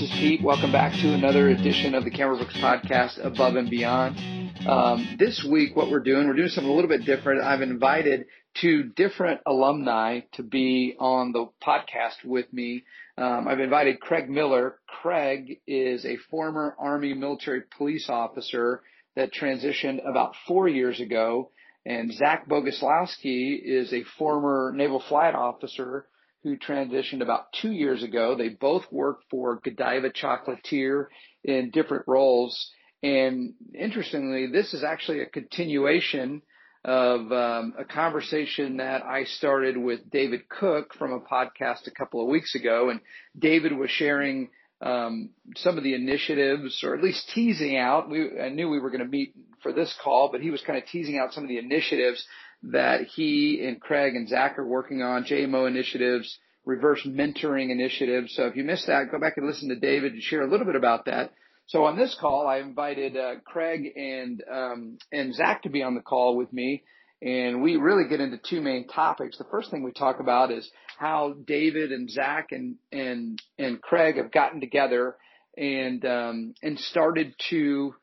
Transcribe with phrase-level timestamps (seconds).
[0.00, 0.42] this is Pete.
[0.42, 4.16] Welcome back to another edition of the Cameron Brooks podcast, Above and Beyond.
[4.66, 7.42] Um, this week, what we're doing, we're doing something a little bit different.
[7.42, 8.24] I've invited
[8.58, 12.84] two different alumni to be on the podcast with me.
[13.18, 14.76] Um, I've invited Craig Miller.
[14.86, 18.80] Craig is a former Army military police officer
[19.16, 21.50] that transitioned about four years ago.
[21.84, 26.06] And Zach Boguslawski is a former naval flight officer
[26.42, 28.34] who transitioned about two years ago.
[28.34, 31.06] They both worked for Godiva Chocolatier
[31.44, 32.70] in different roles.
[33.02, 36.42] And interestingly, this is actually a continuation
[36.84, 42.22] of um, a conversation that I started with David Cook from a podcast a couple
[42.22, 42.88] of weeks ago.
[42.88, 43.00] And
[43.38, 44.48] David was sharing
[44.80, 48.08] um, some of the initiatives, or at least teasing out.
[48.08, 50.78] We, I knew we were going to meet for this call, but he was kind
[50.78, 52.26] of teasing out some of the initiatives
[52.62, 58.34] that he and Craig and Zach are working on, JMO initiatives, reverse mentoring initiatives.
[58.34, 60.66] So if you missed that, go back and listen to David and share a little
[60.66, 61.32] bit about that.
[61.66, 65.94] So on this call, I invited uh, Craig and um, and Zach to be on
[65.94, 66.82] the call with me,
[67.22, 69.38] and we really get into two main topics.
[69.38, 74.16] The first thing we talk about is how David and Zach and and and Craig
[74.16, 75.14] have gotten together
[75.56, 77.94] and um, and started to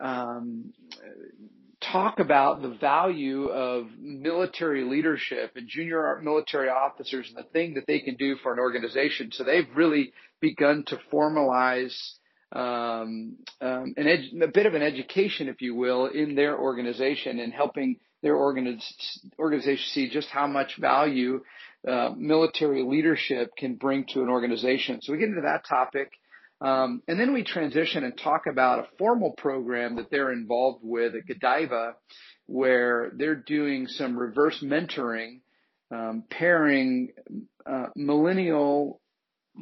[0.00, 0.72] um,
[1.92, 7.86] talk about the value of military leadership and junior military officers and the thing that
[7.86, 9.30] they can do for an organization.
[9.32, 11.96] So they've really begun to formalize
[12.52, 17.96] um, um, a bit of an education, if you will, in their organization and helping
[18.22, 21.40] their organiz- organization see just how much value
[21.86, 25.00] uh, military leadership can bring to an organization.
[25.00, 26.10] So we get into that topic.
[26.60, 31.14] Um, and then we transition and talk about a formal program that they're involved with
[31.14, 31.94] at Godiva,
[32.46, 35.40] where they're doing some reverse mentoring,
[35.90, 37.12] um, pairing
[37.64, 39.00] uh, millennial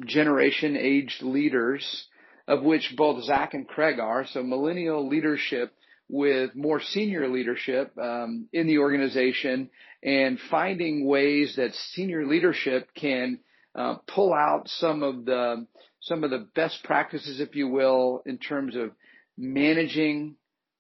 [0.07, 2.07] generation aged leaders,
[2.49, 4.27] of which both Zach and Craig are.
[4.27, 5.73] So millennial leadership
[6.09, 9.71] with more senior leadership um, in the organization
[10.03, 13.39] and finding ways that senior leadership can
[13.75, 15.67] uh, pull out some of the
[16.09, 18.91] some of the best practices, if you will, in terms of
[19.37, 20.37] managing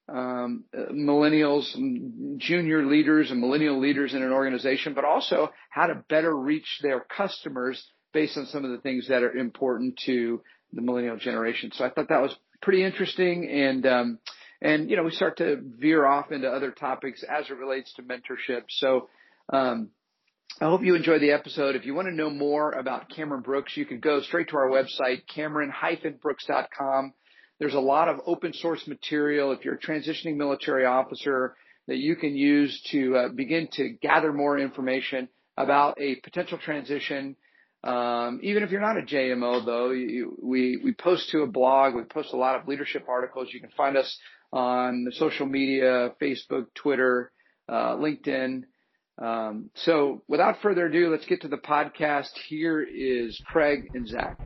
[0.08, 1.70] um, millennials,
[2.38, 7.00] junior leaders, and millennial leaders in an organization, but also how to better reach their
[7.00, 10.40] customers based on some of the things that are important to
[10.72, 11.70] the millennial generation.
[11.74, 14.18] So I thought that was pretty interesting, and um,
[14.62, 18.02] and you know we start to veer off into other topics as it relates to
[18.02, 18.64] mentorship.
[18.68, 19.08] So.
[19.50, 19.90] Um,
[20.60, 21.76] I hope you enjoyed the episode.
[21.76, 24.68] If you want to know more about Cameron Brooks, you can go straight to our
[24.68, 27.12] website, cameron-brooks.com.
[27.60, 31.54] There's a lot of open source material if you're a transitioning military officer
[31.86, 37.36] that you can use to uh, begin to gather more information about a potential transition.
[37.84, 41.94] Um, even if you're not a JMO, though, you, we we post to a blog.
[41.94, 43.48] We post a lot of leadership articles.
[43.52, 44.18] You can find us
[44.52, 47.30] on the social media: Facebook, Twitter,
[47.68, 48.64] uh, LinkedIn.
[49.18, 52.30] Um, so without further ado, let's get to the podcast.
[52.48, 54.38] Here is Craig and Zach.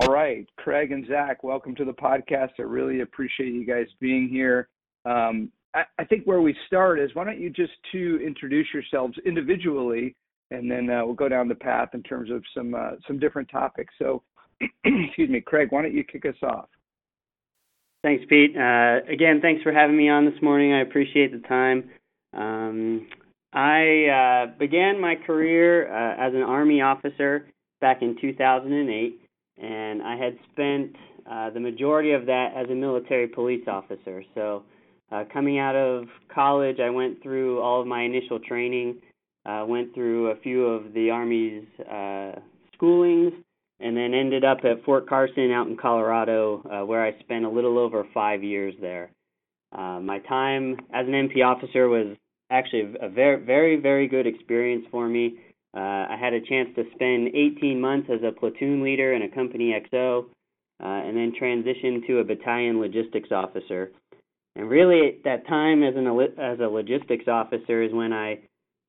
[0.00, 2.50] All right, Craig and Zach, welcome to the podcast.
[2.58, 4.68] I really appreciate you guys being here.
[5.04, 9.16] Um, I, I, think where we start is why don't you just to introduce yourselves
[9.24, 10.14] individually,
[10.50, 13.48] and then uh, we'll go down the path in terms of some uh, some different
[13.50, 13.94] topics.
[13.98, 14.22] So,
[14.84, 16.68] excuse me, Craig, why don't you kick us off?
[18.02, 18.56] Thanks, Pete.
[18.56, 20.72] Uh, again, thanks for having me on this morning.
[20.72, 21.90] I appreciate the time.
[22.32, 23.06] Um,
[23.52, 27.46] I uh, began my career uh, as an Army officer
[27.80, 29.20] back in 2008,
[29.58, 30.94] and I had spent
[31.30, 34.22] uh, the majority of that as a military police officer.
[34.34, 34.62] So,
[35.10, 38.98] uh, coming out of college, I went through all of my initial training,
[39.44, 42.38] uh, went through a few of the Army's uh,
[42.76, 43.32] schoolings,
[43.80, 47.50] and then ended up at Fort Carson out in Colorado, uh, where I spent a
[47.50, 49.10] little over five years there.
[49.76, 52.16] Uh, my time as an MP officer was
[52.50, 55.38] actually a very, very, very good experience for me.
[55.76, 55.78] Uh,
[56.10, 59.72] I had a chance to spend 18 months as a platoon leader in a company
[59.92, 60.24] XO,
[60.82, 63.92] uh, and then transition to a battalion logistics officer.
[64.56, 66.06] And really, that time as an
[66.38, 68.40] as a logistics officer is when I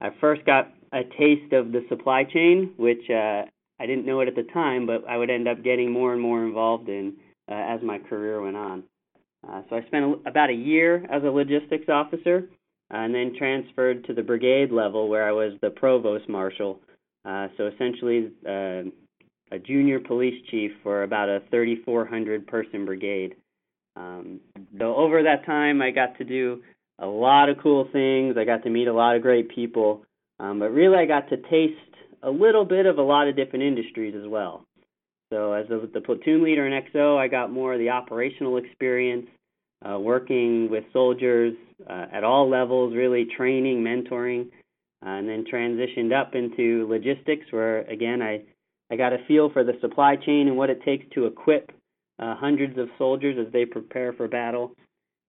[0.01, 3.44] I first got a taste of the supply chain, which uh,
[3.80, 6.22] I didn't know it at the time, but I would end up getting more and
[6.22, 7.13] more involved in
[7.50, 8.83] uh, as my career went on.
[9.48, 12.50] Uh, so I spent a, about a year as a logistics officer,
[12.94, 16.80] uh, and then transferred to the brigade level where I was the provost marshal.
[17.26, 18.84] Uh, so essentially, uh,
[19.52, 23.36] a junior police chief for about a 3,400 person brigade.
[23.96, 24.40] Um,
[24.80, 26.62] so over that time, I got to do
[27.00, 28.38] a lot of cool things.
[28.38, 30.06] I got to meet a lot of great people,
[30.40, 31.76] um, but really, I got to taste
[32.24, 34.66] a little bit of a lot of different industries as well.
[35.31, 39.28] So as the, the platoon leader in XO, I got more of the operational experience,
[39.83, 41.54] uh, working with soldiers
[41.89, 44.48] uh, at all levels, really training, mentoring,
[45.04, 48.42] uh, and then transitioned up into logistics, where again I
[48.92, 51.72] I got a feel for the supply chain and what it takes to equip
[52.19, 54.75] uh, hundreds of soldiers as they prepare for battle.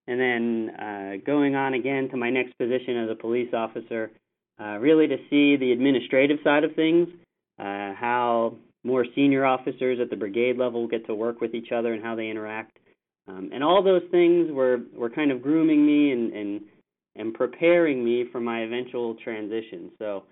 [0.05, 4.11] And then uh, going on again to my next position as a police officer,
[4.59, 7.07] uh, really to see the administrative side of things,
[7.57, 12.03] how more senior officers at the brigade level get to work with each other and
[12.03, 12.77] how they interact.
[13.27, 16.61] Um, and all those things were, were kind of grooming me and, and,
[17.15, 19.91] and preparing me for my eventual transition.
[19.97, 20.23] So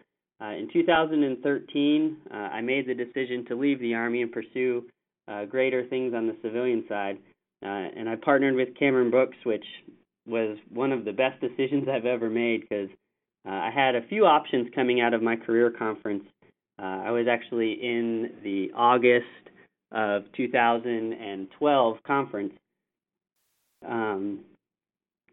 [0.42, 4.84] uh, in 2013, uh, I made the decision to leave the Army and pursue
[5.28, 7.18] uh, greater things on the civilian side.
[7.64, 9.66] Uh, and I partnered with Cameron Brooks, which
[10.28, 12.90] was one of the best decisions I've ever made because
[13.48, 16.24] uh, I had a few options coming out of my career conference
[16.82, 19.26] uh, I was actually in the August
[19.92, 22.54] of 2012 conference.
[23.88, 24.40] Um,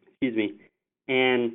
[0.07, 0.55] excuse me.
[1.07, 1.53] And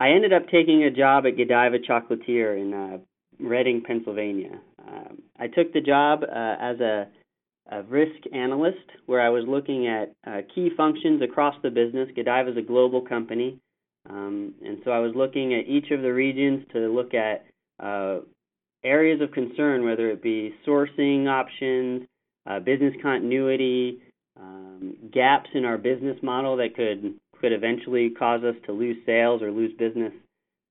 [0.00, 2.98] I ended up taking a job at Godiva Chocolatier in uh,
[3.40, 4.60] Reading, Pennsylvania.
[4.86, 7.08] Um, I took the job uh, as a,
[7.70, 12.08] a, risk analyst where I was looking at uh, key functions across the business.
[12.16, 13.58] Godiva is a global company.
[14.08, 17.44] Um, and so I was looking at each of the regions to look at
[17.80, 18.20] uh,
[18.84, 22.06] areas of concern, whether it be sourcing options,
[22.46, 23.98] uh, business continuity,
[24.40, 29.42] um, gaps in our business model that could could eventually cause us to lose sales
[29.42, 30.12] or lose business.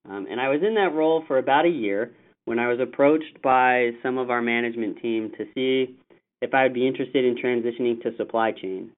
[0.10, 2.12] Um, and I was in that role for about a year
[2.46, 5.96] when I was approached by some of our management team to see
[6.42, 8.92] if I would be interested in transitioning to supply chain.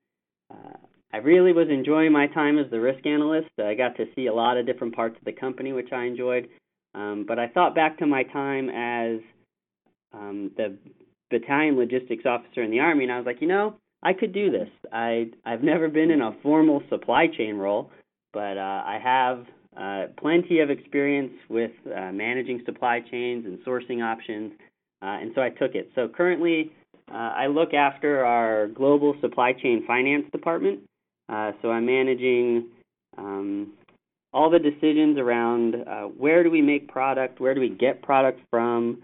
[0.52, 0.78] Uh,
[1.14, 3.50] I really was enjoying my time as the risk analyst.
[3.60, 6.48] I got to see a lot of different parts of the company, which I enjoyed.
[6.96, 9.20] Um, but I thought back to my time as
[10.14, 10.78] um, the
[11.30, 14.50] battalion logistics officer in the Army, and I was like, you know, I could do
[14.50, 14.70] this.
[14.92, 17.92] I I've never been in a formal supply chain role,
[18.34, 19.46] but uh, I have
[19.78, 24.54] uh, plenty of experience with uh, managing supply chains and sourcing options,
[25.02, 25.92] uh, and so I took it.
[25.96, 26.72] So currently,
[27.12, 30.80] uh, I look after our global supply chain finance department.
[31.28, 32.70] Uh, so I'm managing
[33.18, 33.74] um,
[34.34, 38.40] all the decisions around uh, where do we make product, where do we get product
[38.50, 39.02] from,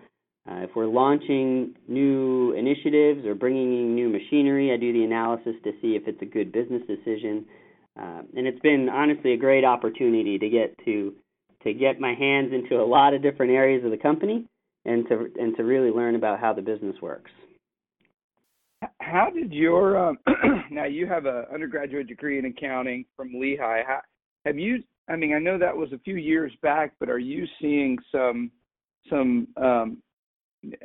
[0.47, 5.55] uh, if we're launching new initiatives or bringing in new machinery, I do the analysis
[5.63, 7.45] to see if it's a good business decision.
[7.99, 11.13] Uh, and it's been honestly a great opportunity to get to
[11.63, 14.45] to get my hands into a lot of different areas of the company
[14.83, 17.31] and to and to really learn about how the business works.
[18.99, 20.19] How did your um,
[20.69, 23.81] now you have an undergraduate degree in accounting from Lehigh?
[23.87, 24.01] How,
[24.45, 27.45] have you I mean, I know that was a few years back, but are you
[27.61, 28.51] seeing some
[29.09, 29.97] some um,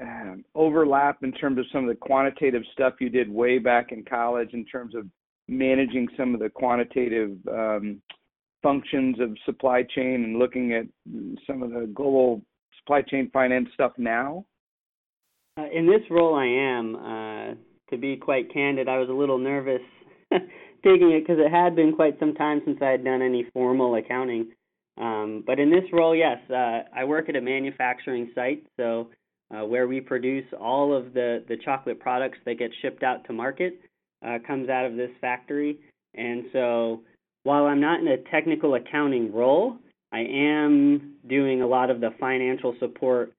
[0.01, 4.05] um, overlap in terms of some of the quantitative stuff you did way back in
[4.05, 5.07] college in terms of
[5.49, 8.01] managing some of the quantitative um,
[8.63, 10.85] functions of supply chain and looking at
[11.47, 12.43] some of the global
[12.79, 14.45] supply chain finance stuff now?
[15.59, 16.97] Uh, in this role, I am.
[16.97, 17.55] Uh,
[17.91, 19.83] to be quite candid, I was a little nervous
[20.82, 23.95] taking it because it had been quite some time since I had done any formal
[23.97, 24.49] accounting.
[25.00, 29.09] Um, but in this role, yes, uh, I work at a manufacturing site, so
[29.55, 33.33] uh, where we produce all of the, the chocolate products that get shipped out to
[33.33, 33.81] market
[34.25, 35.78] uh, comes out of this factory.
[36.14, 37.02] And so
[37.45, 39.78] while I'm not in a technical accounting role,
[40.12, 43.33] I am doing a lot of the financial support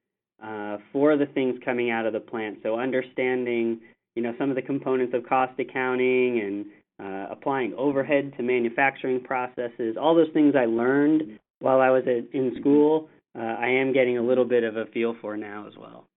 [0.44, 2.60] uh, for the things coming out of the plant.
[2.63, 3.80] So understanding,
[4.16, 6.66] you know, some of the components of cost accounting and
[7.01, 12.34] uh, applying overhead to manufacturing processes, all those things I learned while I was at,
[12.34, 15.74] in school, uh, I am getting a little bit of a feel for now as
[15.77, 16.08] well.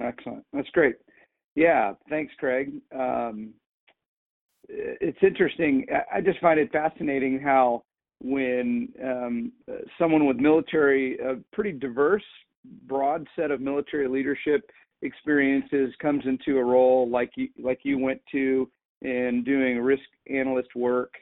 [0.00, 0.44] Excellent.
[0.52, 0.96] That's great.
[1.54, 2.72] Yeah, thanks, Craig.
[2.94, 3.54] Um,
[4.68, 5.86] it's interesting.
[6.12, 7.82] I just find it fascinating how
[8.22, 9.52] when um,
[9.98, 12.24] someone with military, a pretty diverse,
[12.86, 14.70] broad set of military leadership
[15.02, 18.68] experiences comes into a role like you like you went to
[19.02, 21.14] and doing risk analyst work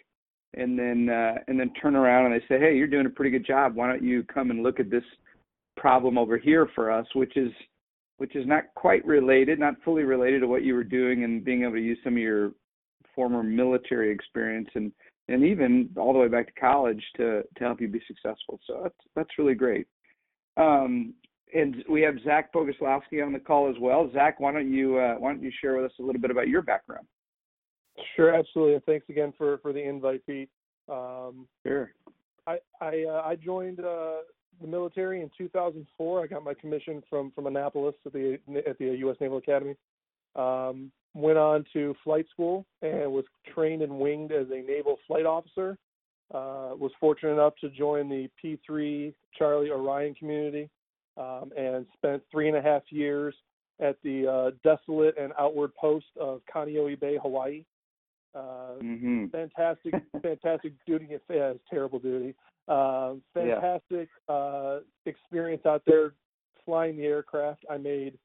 [0.54, 3.30] and then uh, and then turn around and they say, "Hey, you're doing a pretty
[3.30, 3.74] good job.
[3.74, 5.04] Why don't you come and look at this
[5.76, 7.52] problem over here for us?" Which is
[8.18, 11.62] which is not quite related, not fully related to what you were doing and being
[11.62, 12.52] able to use some of your
[13.14, 14.92] former military experience and
[15.28, 18.58] and even all the way back to college to to help you be successful.
[18.66, 19.86] So that's that's really great.
[20.56, 21.14] Um,
[21.54, 24.10] and we have Zach Boguslawski on the call as well.
[24.12, 26.48] Zach, why don't you uh, why don't you share with us a little bit about
[26.48, 27.06] your background?
[28.14, 30.50] Sure, absolutely, and thanks again for for the invite, Pete.
[30.88, 31.92] Um, sure.
[32.46, 34.18] I I, uh, I joined uh,
[34.60, 36.22] the military in 2004.
[36.22, 39.16] I got my commission from from Annapolis at the at the U.S.
[39.20, 39.74] Naval Academy.
[40.34, 43.24] Um, went on to flight school and was
[43.54, 45.78] trained and winged as a naval flight officer.
[46.34, 50.68] Uh, was fortunate enough to join the P3 Charlie Orion community
[51.16, 53.34] um, and spent three and a half years
[53.80, 57.64] at the uh, desolate and outward post of Kaneohe Bay, Hawaii.
[58.36, 59.26] Uh, mm-hmm.
[59.28, 61.08] Fantastic, fantastic duty.
[61.10, 62.34] Yeah, it's terrible duty.
[62.68, 64.34] Uh, fantastic yeah.
[64.34, 66.12] uh, experience out there
[66.64, 67.64] flying the aircraft.
[67.70, 68.18] I made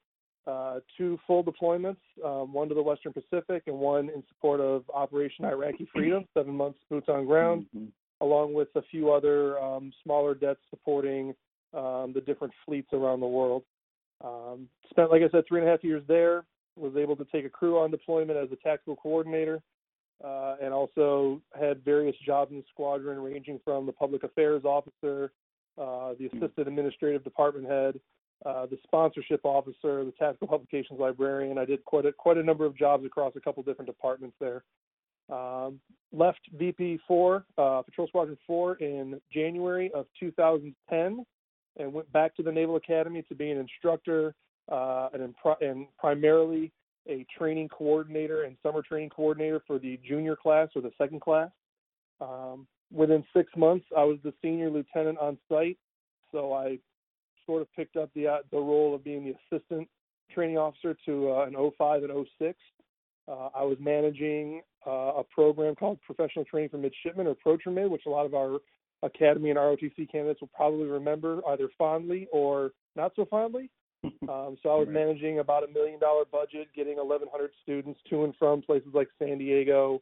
[0.46, 4.82] uh, two full deployments, um, one to the Western Pacific and one in support of
[4.92, 7.86] Operation Iraqi Freedom, seven months boots on ground, mm-hmm.
[8.20, 11.34] along with a few other um, smaller dets supporting
[11.72, 13.62] um, the different fleets around the world.
[14.22, 16.44] Um, spent, like I said, three and a half years there.
[16.74, 19.60] Was able to take a crew on deployment as a tactical coordinator,
[20.24, 25.32] uh, and also had various jobs in the squadron, ranging from the public affairs officer,
[25.78, 26.38] uh, the hmm.
[26.38, 28.00] assistant administrative department head,
[28.44, 31.58] uh, the sponsorship officer, the tactical publications librarian.
[31.58, 34.64] I did quite a quite a number of jobs across a couple different departments there.
[35.30, 35.80] Um,
[36.12, 41.24] left VP4, uh, Patrol Squadron 4, in January of 2010
[41.78, 44.34] and went back to the Naval Academy to be an instructor
[44.70, 46.70] uh, and, and primarily
[47.08, 51.50] a training coordinator and summer training coordinator for the junior class or the second class.
[52.20, 55.78] Um, within six months, I was the senior lieutenant on site,
[56.30, 56.78] so I
[57.46, 59.88] sort of picked up the uh, the role of being the assistant
[60.32, 62.58] training officer to uh, an 05 and 06.
[63.28, 68.02] Uh, I was managing uh, a program called Professional Training for Midshipmen or PROTRAMID, which
[68.06, 68.58] a lot of our
[69.02, 73.70] Academy and ROTC candidates will probably remember either fondly or not so fondly.
[74.04, 74.94] Um, so I was right.
[74.94, 79.38] managing about a million dollar budget, getting 1,100 students to and from places like San
[79.38, 80.00] Diego,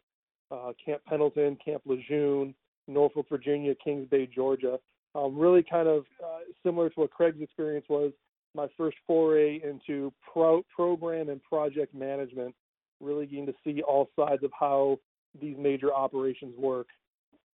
[0.50, 2.54] uh, Camp Pendleton, Camp Lejeune,
[2.86, 4.78] Norfolk, Virginia, Kings Bay, Georgia.
[5.14, 8.12] Um, really kind of uh, similar to what Craig's experience was,
[8.54, 12.54] my first foray into pro- program and project management,
[13.00, 14.98] really getting to see all sides of how
[15.40, 16.86] these major operations work.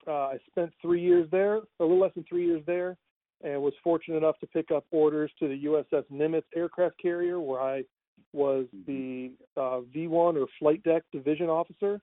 [0.06, 2.96] Uh, I spent three years there, a little less than three years there,
[3.42, 7.60] and was fortunate enough to pick up orders to the USS Nimitz aircraft carrier, where
[7.60, 7.84] I
[8.32, 8.92] was mm-hmm.
[9.56, 12.00] the uh, V1 or flight deck division officer,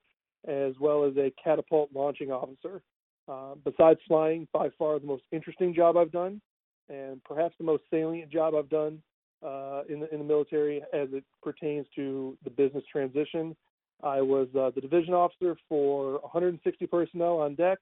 [0.48, 2.82] as well as a catapult launching officer.
[3.28, 6.42] Uh, besides flying, by far the most interesting job I've done,
[6.90, 9.02] and perhaps the most salient job I've done
[9.44, 13.56] uh, in the in the military as it pertains to the business transition.
[14.04, 17.78] I was uh, the division officer for 160 personnel on deck,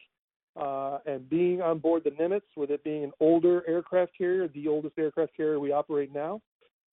[0.59, 4.67] uh, and being on board the Nimitz, with it being an older aircraft carrier, the
[4.67, 6.41] oldest aircraft carrier we operate now,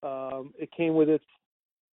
[0.03, 1.25] um, it came with its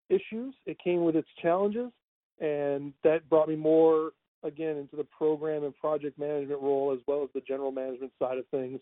[0.09, 1.91] issues, it came with its challenges,
[2.39, 4.11] and that brought me more
[4.43, 8.37] again into the program and project management role as well as the general management side
[8.37, 8.79] of things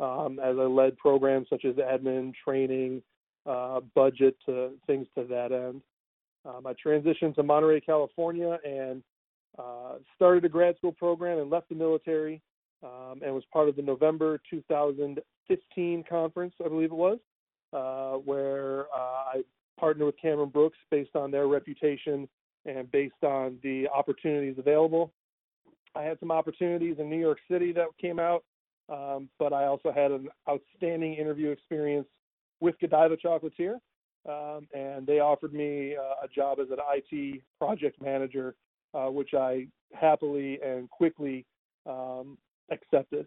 [0.00, 3.02] um, as I led programs such as admin, training,
[3.46, 5.82] uh, budget, to things to that end.
[6.44, 9.02] Um, I transitioned to Monterey, California, and
[9.58, 12.40] uh, started a grad school program and left the military
[12.82, 17.18] um, and was part of the November 2015 conference, I believe it was,
[17.72, 18.96] uh, where uh,
[19.34, 19.42] I
[19.78, 22.28] partnered with Cameron Brooks based on their reputation
[22.64, 25.12] and based on the opportunities available.
[25.94, 28.44] I had some opportunities in New York City that came out,
[28.88, 32.06] um, but I also had an outstanding interview experience
[32.60, 33.74] with Godiva Chocolatier,
[34.28, 38.54] um, and they offered me uh, a job as an IT project manager,
[38.94, 41.44] uh, which I happily and quickly
[41.86, 42.38] um,
[42.70, 43.26] accepted.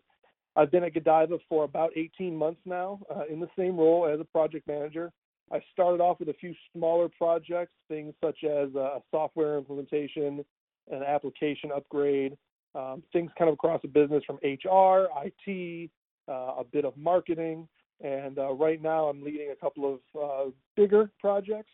[0.56, 4.20] I've been at Godiva for about 18 months now uh, in the same role as
[4.20, 5.12] a project manager.
[5.52, 10.44] I started off with a few smaller projects, things such as a software implementation,
[10.92, 12.38] an application upgrade,
[12.74, 15.90] um, things kind of across the business from HR, IT,
[16.28, 17.68] uh, a bit of marketing,
[18.02, 21.72] and uh, right now I'm leading a couple of uh, bigger projects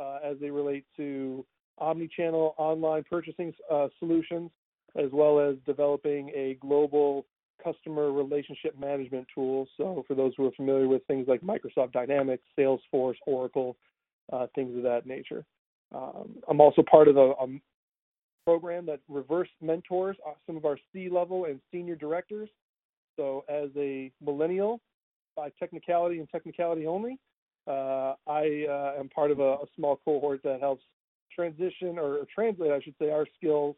[0.00, 1.44] uh, as they relate to
[1.82, 4.50] omni-channel online purchasing uh, solutions,
[4.96, 7.26] as well as developing a global
[7.62, 9.66] customer relationship management tool.
[9.76, 13.76] So for those who are familiar with things like Microsoft Dynamics, Salesforce, Oracle,
[14.32, 15.44] uh, things of that nature.
[15.94, 17.46] Um, I'm also part of a, a,
[18.44, 22.48] program that reverse mentors uh, some of our C-level and senior directors.
[23.16, 24.80] So as a millennial,
[25.36, 27.20] by technicality and technicality only,
[27.68, 30.82] uh, I uh, am part of a, a, small cohort that helps
[31.34, 33.76] transition or translate, I should say, our skills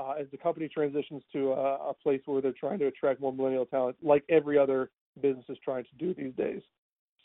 [0.00, 3.32] uh, as the company transitions to a, a, place where they're trying to attract more
[3.32, 6.62] millennial talent, like every other business is trying to do these days.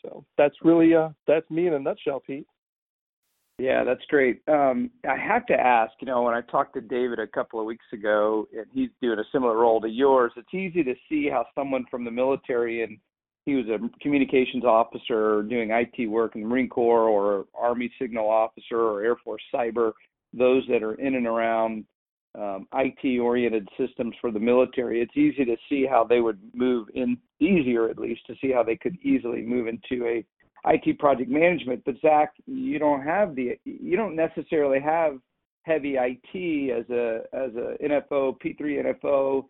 [0.02, 2.46] So that's really uh, that's me in a nutshell, Pete.
[3.58, 4.40] Yeah, that's great.
[4.46, 7.66] Um, I have to ask, you know, when I talked to David a couple of
[7.66, 11.44] weeks ago, and he's doing a similar role to yours, it's easy to see how
[11.56, 12.98] someone from the military and
[13.48, 18.28] he was a communications officer doing IT work in the Marine Corps or Army signal
[18.28, 19.92] officer or Air Force cyber,
[20.34, 21.86] those that are in and around
[22.38, 26.88] um, IT oriented systems for the military, it's easy to see how they would move
[26.94, 30.24] in, easier at least, to see how they could easily move into a
[30.66, 31.82] IT project management.
[31.86, 35.18] But Zach, you don't have the, you don't necessarily have
[35.62, 39.46] heavy IT as a as a NFO P3 NFO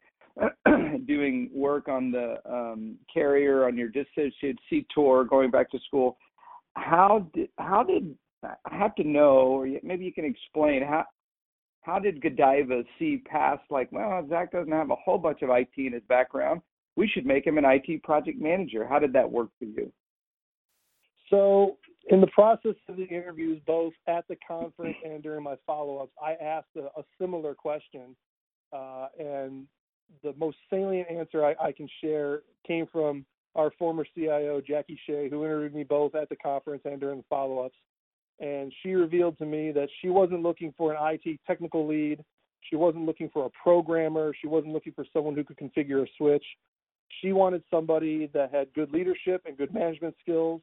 [1.07, 4.59] doing work on the um, carrier on your dissociated
[4.95, 6.17] tour, going back to school.
[6.75, 11.05] How did how did I have to know, or maybe you can explain how
[11.83, 15.71] how did Godiva see past like, well, Zach doesn't have a whole bunch of IT
[15.77, 16.61] in his background.
[16.97, 18.87] We should make him an IT project manager.
[18.87, 19.91] How did that work for you?
[21.31, 21.77] So,
[22.11, 26.33] in the process of the interviews, both at the conference and during my follow-ups, I
[26.43, 28.17] asked a, a similar question,
[28.73, 29.67] uh, and
[30.23, 33.25] the most salient answer I, I, can share came from
[33.55, 37.25] our former CIO, Jackie Shea, who interviewed me both at the conference and during the
[37.29, 37.77] follow ups.
[38.41, 42.23] And she revealed to me that she wasn't looking for an IT technical lead.
[42.61, 44.33] She wasn't looking for a programmer.
[44.41, 46.45] She wasn't looking for someone who could configure a switch.
[47.21, 50.61] She wanted somebody that had good leadership and good management skills,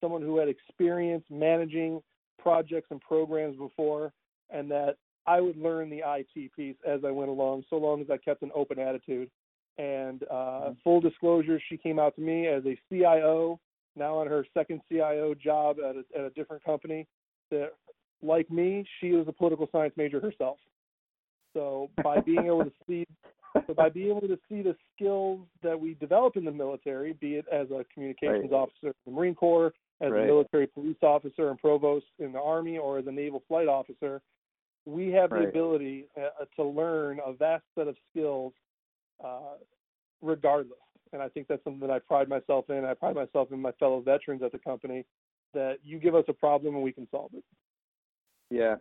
[0.00, 2.00] someone who had experience managing
[2.38, 4.12] projects and programs before,
[4.50, 4.96] and that
[5.28, 8.42] I would learn the IT piece as I went along, so long as I kept
[8.42, 9.30] an open attitude.
[9.76, 10.72] And uh, mm-hmm.
[10.82, 13.60] full disclosure, she came out to me as a CIO,
[13.94, 17.06] now on her second CIO job at a, at a different company.
[17.50, 17.72] That,
[18.22, 20.56] like me, she was a political science major herself.
[21.52, 23.06] So by being able to see,
[23.66, 27.34] so by being able to see the skills that we develop in the military, be
[27.34, 28.58] it as a communications right.
[28.58, 30.22] officer in the Marine Corps, as right.
[30.22, 34.22] a military police officer and provost in the Army, or as a naval flight officer,
[34.88, 35.42] we have right.
[35.42, 38.52] the ability uh, to learn a vast set of skills
[39.22, 39.56] uh,
[40.22, 40.78] regardless.
[41.12, 42.84] And I think that's something that I pride myself in.
[42.84, 45.04] I pride myself in my fellow veterans at the company
[45.54, 47.44] that you give us a problem and we can solve it.
[48.50, 48.76] Yeah.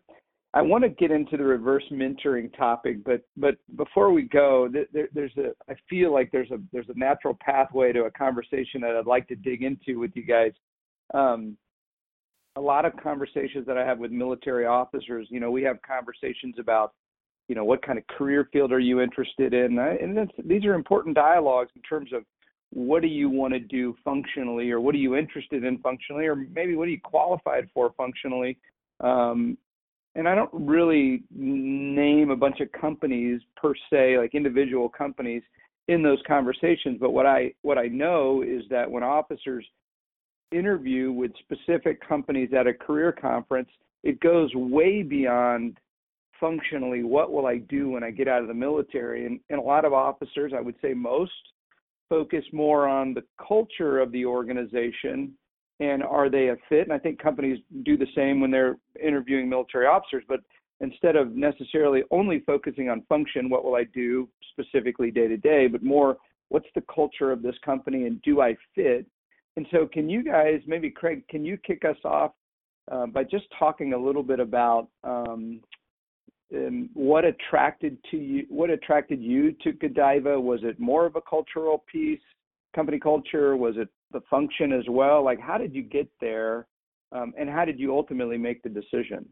[0.54, 5.08] I want to get into the reverse mentoring topic, but but before we go, there,
[5.14, 8.96] there's a I feel like there's a there's a natural pathway to a conversation that
[8.96, 10.54] I'd like to dig into with you guys.
[11.14, 11.58] Um,
[12.58, 16.56] a lot of conversations that I have with military officers, you know, we have conversations
[16.60, 16.94] about,
[17.48, 19.78] you know, what kind of career field are you interested in?
[19.78, 22.24] And these are important dialogues in terms of
[22.72, 26.36] what do you want to do functionally, or what are you interested in functionally, or
[26.36, 28.58] maybe what are you qualified for functionally.
[29.02, 29.58] Um,
[30.16, 35.44] and I don't really name a bunch of companies per se, like individual companies
[35.88, 36.98] in those conversations.
[37.00, 39.64] But what I what I know is that when officers
[40.52, 43.70] interview with specific companies at a career conference,
[44.04, 45.78] it goes way beyond
[46.40, 49.26] functionally what will I do when I get out of the military.
[49.26, 51.32] And, and a lot of officers, I would say most,
[52.10, 55.34] focus more on the culture of the organization
[55.80, 56.84] and are they a fit?
[56.84, 60.40] And I think companies do the same when they're interviewing military officers, but
[60.80, 65.68] instead of necessarily only focusing on function, what will I do specifically day to day,
[65.68, 66.18] but more
[66.50, 69.06] what's the culture of this company and do I fit?
[69.58, 72.32] And so, can you guys, maybe Craig, can you kick us off
[72.92, 75.62] uh, by just talking a little bit about um,
[76.56, 78.46] um, what attracted to you?
[78.50, 80.40] What attracted you to Godiva?
[80.40, 82.22] Was it more of a cultural piece,
[82.76, 83.58] company culture?
[83.58, 85.26] Was it the function as well?
[85.26, 86.68] Like, how did you get there,
[87.12, 89.28] um, and how did you ultimately make the decision?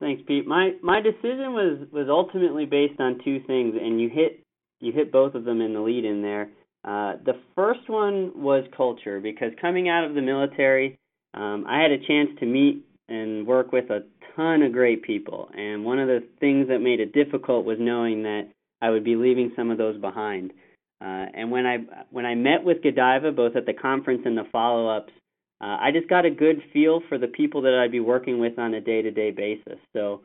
[0.00, 0.48] Thanks, Pete.
[0.48, 4.44] My my decision was was ultimately based on two things, and you hit
[4.80, 6.50] you hit both of them in the lead in there.
[6.84, 10.98] Uh, the first one was culture because coming out of the military,
[11.34, 14.04] um, I had a chance to meet and work with a
[14.36, 15.50] ton of great people.
[15.56, 18.48] And one of the things that made it difficult was knowing that
[18.80, 20.52] I would be leaving some of those behind.
[21.00, 21.78] Uh, and when I
[22.10, 25.12] when I met with Godiva, both at the conference and the follow-ups,
[25.60, 28.58] uh, I just got a good feel for the people that I'd be working with
[28.58, 29.78] on a day-to-day basis.
[29.92, 30.22] So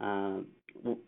[0.00, 0.38] uh,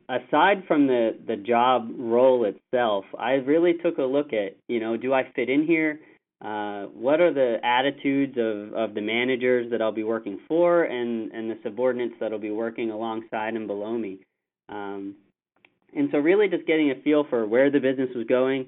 [0.09, 4.97] aside from the the job role itself, I really took a look at you know
[4.97, 6.01] do I fit in here?
[6.45, 11.31] Uh, what are the attitudes of of the managers that I'll be working for and
[11.33, 14.19] and the subordinates that'll be working alongside and below me?
[14.69, 15.17] Um,
[15.95, 18.67] and so really just getting a feel for where the business was going.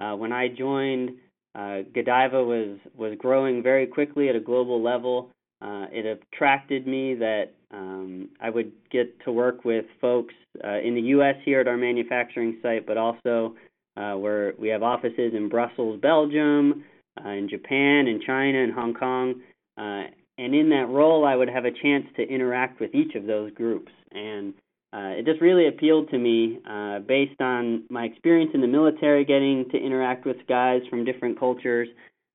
[0.00, 1.10] Uh, when I joined,
[1.54, 5.30] uh, Godiva was was growing very quickly at a global level.
[5.60, 10.94] Uh, it attracted me that um, I would get to work with folks uh, in
[10.94, 11.36] the U.S.
[11.44, 13.54] here at our manufacturing site, but also
[13.96, 16.84] uh, where we have offices in Brussels, Belgium,
[17.24, 19.40] uh, in Japan, in China, and Hong Kong.
[19.78, 20.04] Uh,
[20.38, 23.52] and in that role, I would have a chance to interact with each of those
[23.52, 23.92] groups.
[24.12, 24.54] And
[24.92, 29.24] uh, it just really appealed to me uh, based on my experience in the military,
[29.24, 31.88] getting to interact with guys from different cultures.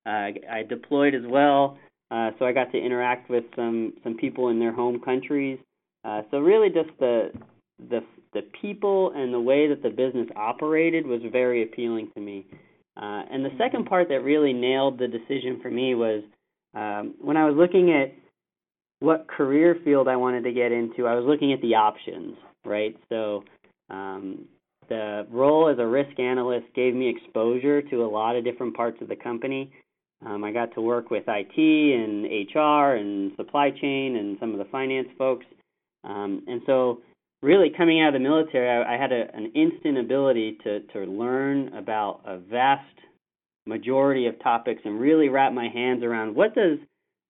[0.06, 1.78] Uh, I deployed as well,
[2.12, 5.60] uh, so I got to interact with some some people in their home countries.
[6.04, 7.32] Uh, so really, just the
[7.90, 8.02] the
[8.34, 12.46] the people and the way that the business operated was very appealing to me.
[12.98, 16.24] Uh, and the second part that really nailed the decision for me was
[16.76, 18.14] um, when I was looking at
[19.00, 22.96] what career field I wanted to get into, I was looking at the options, right?
[23.10, 23.44] So
[23.90, 24.46] um,
[24.90, 28.98] the role as a risk analyst gave me exposure to a lot of different parts
[29.02, 29.72] of the company.
[30.26, 34.58] Um, I got to work with IT and HR and supply chain and some of
[34.58, 35.46] the finance folks.
[36.04, 37.02] Um, and so,
[37.42, 41.00] really, coming out of the military, I, I had a, an instant ability to, to
[41.00, 42.86] learn about a vast
[43.68, 46.78] majority of topics and really wrap my hands around what does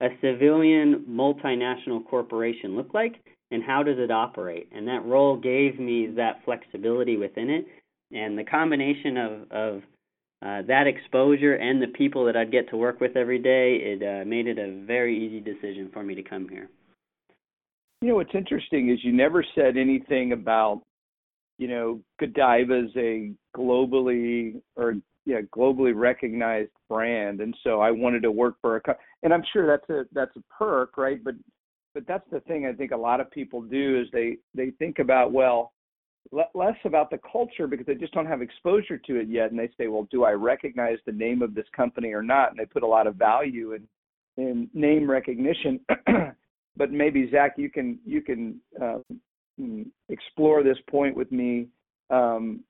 [0.02, 3.16] a civilian multinational corporation look like
[3.52, 4.70] and how does it operate?
[4.74, 7.66] And that role gave me that flexibility within it.
[8.12, 9.82] And the combination of, of
[10.41, 14.04] uh, that exposure and the people that I'd get to work with every day, it
[14.04, 16.69] uh, made it a very easy decision for me to come here.
[18.02, 20.82] You know, what's interesting is you never said anything about,
[21.58, 24.95] you know, Godiva is a globally or
[25.26, 28.82] yeah globally recognized brand, and so I wanted to work for a.
[29.24, 31.24] And I'm sure that's a that's a perk, right?
[31.24, 31.36] But
[31.93, 35.00] but that's the thing I think a lot of people do is they they think
[35.00, 35.71] about well
[36.32, 39.70] less about the culture because they just don't have exposure to it yet and they
[39.78, 42.50] say well do i recognize the name of this company or not?
[42.50, 43.88] And they put a lot of value in
[44.38, 45.80] in name recognition.
[46.78, 48.98] But maybe zach you can you can uh,
[50.10, 51.70] explore this point with me.
[52.10, 52.66] Um,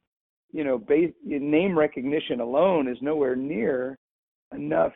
[0.52, 3.98] you know base, name recognition alone is nowhere near
[4.54, 4.94] enough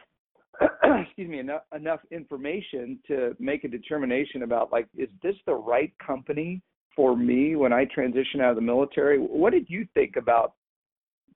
[0.84, 5.91] excuse me enough enough information to make a determination about like is this the right
[6.06, 6.62] company
[6.95, 9.17] for me when I transitioned out of the military.
[9.17, 10.54] What did you think about,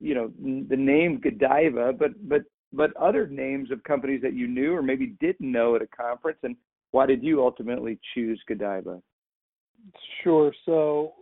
[0.00, 0.32] you know,
[0.68, 5.14] the name Godiva, but but but other names of companies that you knew or maybe
[5.20, 6.56] didn't know at a conference, and
[6.90, 9.00] why did you ultimately choose Godiva?
[10.22, 10.52] Sure.
[10.64, 11.14] So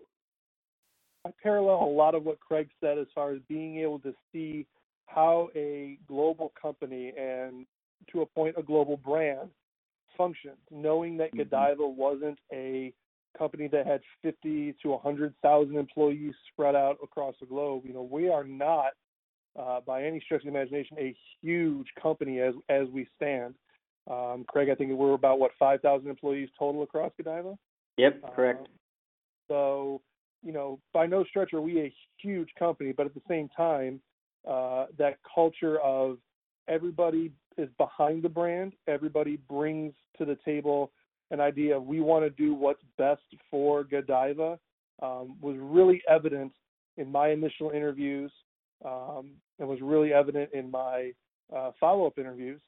[1.27, 4.67] I parallel a lot of what Craig said as far as being able to see
[5.07, 7.67] how a global company and
[8.11, 9.51] to a point a global brand
[10.17, 11.51] functions, knowing that mm-hmm.
[11.51, 12.93] Godiva wasn't a
[13.37, 17.85] company that had 50 to 100,000 employees spread out across the globe.
[17.87, 18.93] You know, we are not,
[19.59, 23.55] uh, by any stretch of the imagination, a huge company as as we stand.
[24.11, 27.57] Um, Craig, I think we're about what 5,000 employees total across Godiva.
[27.99, 28.63] Yep, correct.
[28.63, 28.69] Uh,
[29.49, 30.03] so,
[30.43, 34.01] you know, by no stretch are we a huge company, but at the same time,
[34.49, 36.19] uh, that culture of
[36.67, 40.91] everybody is behind the brand, everybody brings to the table
[41.33, 44.59] an idea we want to do what's best for Godiva
[45.03, 46.53] um, was really evident
[46.99, 48.31] in my initial interviews
[48.85, 51.11] um, and was really evident in my
[51.55, 52.61] uh, follow-up interviews.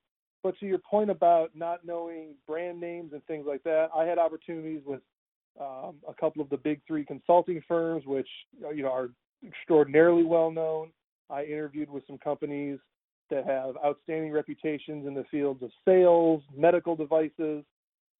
[0.42, 4.18] But to your point about not knowing brand names and things like that, I had
[4.18, 5.00] opportunities with
[5.60, 8.28] um, a couple of the big three consulting firms, which
[8.74, 9.10] you know are
[9.46, 10.90] extraordinarily well known.
[11.30, 12.78] I interviewed with some companies
[13.30, 17.64] that have outstanding reputations in the fields of sales, medical devices,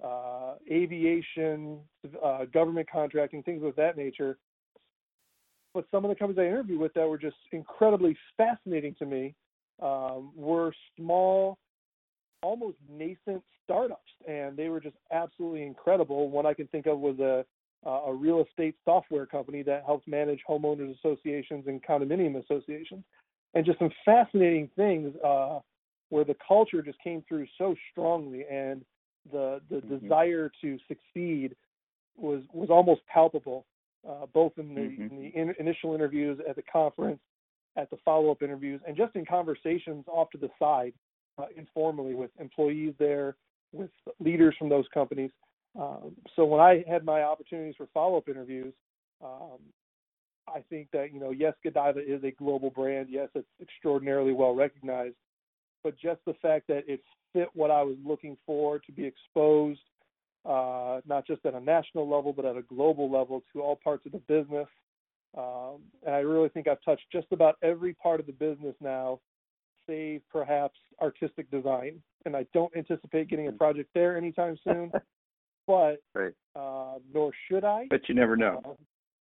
[0.02, 1.78] uh, aviation,
[2.22, 4.38] uh, government contracting, things of that nature.
[5.72, 9.34] But some of the companies I interviewed with that were just incredibly fascinating to me
[9.82, 11.58] um, were small,
[12.42, 16.30] almost nascent startups, and they were just absolutely incredible.
[16.30, 17.44] One I can think of was a
[17.86, 23.04] a real estate software company that helps manage homeowners associations and condominium associations,
[23.52, 25.58] and just some fascinating things uh,
[26.08, 28.82] where the culture just came through so strongly and
[29.32, 29.98] the the mm-hmm.
[29.98, 31.54] desire to succeed
[32.16, 33.66] was was almost palpable,
[34.08, 35.02] uh, both in the, mm-hmm.
[35.02, 37.20] in the in, initial interviews at the conference,
[37.76, 40.92] at the follow up interviews, and just in conversations off to the side,
[41.38, 43.36] uh, informally with employees there,
[43.72, 45.30] with leaders from those companies.
[45.78, 48.72] Um, so when I had my opportunities for follow up interviews,
[49.24, 49.58] um,
[50.46, 53.08] I think that you know yes, Godiva is a global brand.
[53.10, 55.16] Yes, it's extraordinarily well recognized,
[55.84, 57.00] but just the fact that it
[57.32, 59.80] fit what I was looking for to be exposed,
[60.46, 64.06] uh, not just at a national level, but at a global level to all parts
[64.06, 64.68] of the business.
[65.36, 69.20] Um, and I really think I've touched just about every part of the business now,
[69.86, 72.02] save perhaps artistic design.
[72.24, 73.58] And I don't anticipate getting a hmm.
[73.58, 74.90] project there anytime soon,
[75.66, 76.32] but right.
[76.56, 77.86] uh, nor should I.
[77.90, 78.76] But you never know.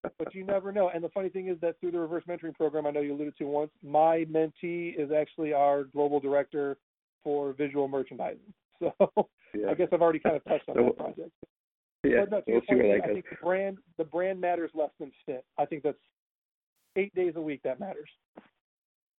[0.04, 0.90] But you never know.
[0.94, 3.38] And the funny thing is that through the reverse mentoring program, I know you alluded
[3.38, 6.78] to once, my mentee is actually our global director
[7.24, 8.54] for visual merchandising.
[9.00, 9.72] So yeah.
[9.72, 11.32] I guess I've already kind of touched on so, that project.
[12.04, 13.16] Yeah, but no, we'll see where that I goes.
[13.16, 15.44] think the brand the brand matters less than fit.
[15.58, 15.98] I think that's
[16.96, 18.10] eight days a week that matters.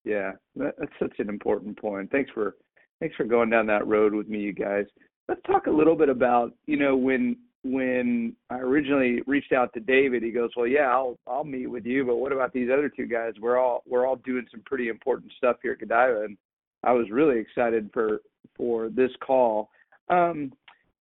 [0.04, 2.08] Yeah, that, that's such an important point.
[2.12, 2.54] Thanks for
[3.00, 4.84] thanks for going down that road with me, you guys.
[5.28, 9.80] Let's talk a little bit about you know when when I originally reached out to
[9.80, 12.88] David, he goes, "Well, yeah, I'll I'll meet with you, but what about these other
[12.88, 13.34] two guys?
[13.40, 16.36] We're all we're all doing some pretty important stuff here at Godiva." And
[16.84, 18.20] I was really excited for
[18.56, 19.70] for this call.
[20.08, 20.52] Um,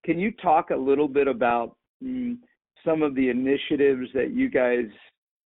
[0.04, 2.36] can you talk a little bit about mm,
[2.84, 4.86] some of the initiatives that you guys,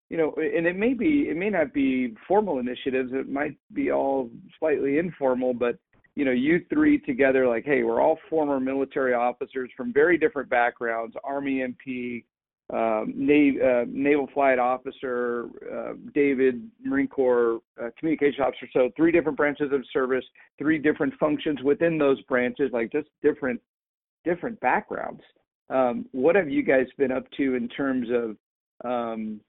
[0.08, 3.10] you know, and it may be it may not be formal initiatives.
[3.12, 5.76] It might be all slightly informal, but
[6.14, 10.50] you know, you three together, like, hey, we're all former military officers from very different
[10.50, 12.24] backgrounds, Army MP,
[12.72, 18.66] um, Navy, uh, Naval Flight Officer, uh, David, Marine Corps uh, Communication Officer.
[18.72, 20.24] So three different branches of service,
[20.58, 23.60] three different functions within those branches, like just different
[24.24, 25.20] different backgrounds.
[25.68, 28.36] Um, what have you guys been up to in terms of
[28.88, 29.40] um,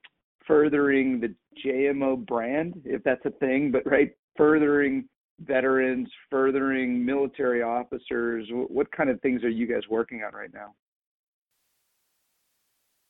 [0.46, 5.08] furthering the JMO brand, if that's a thing, but right, furthering
[5.40, 8.46] veterans, furthering military officers?
[8.50, 10.74] What kind of things are you guys working on right now?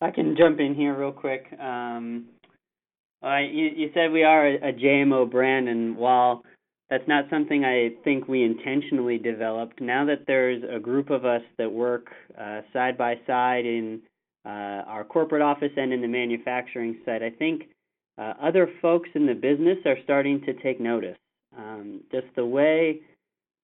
[0.01, 1.47] I can jump in here real quick.
[1.59, 2.27] Um,
[3.23, 6.43] uh, you, you said we are a, a JMO brand, and while
[6.91, 11.41] that's not something I think we intentionally developed, now that there's a group of us
[11.57, 12.09] that work
[12.39, 14.03] uh, side by side in
[14.45, 17.63] uh, our corporate office and in the manufacturing side, I think
[18.19, 21.17] uh, other folks in the business are starting to take notice.
[21.57, 23.01] Um, just the way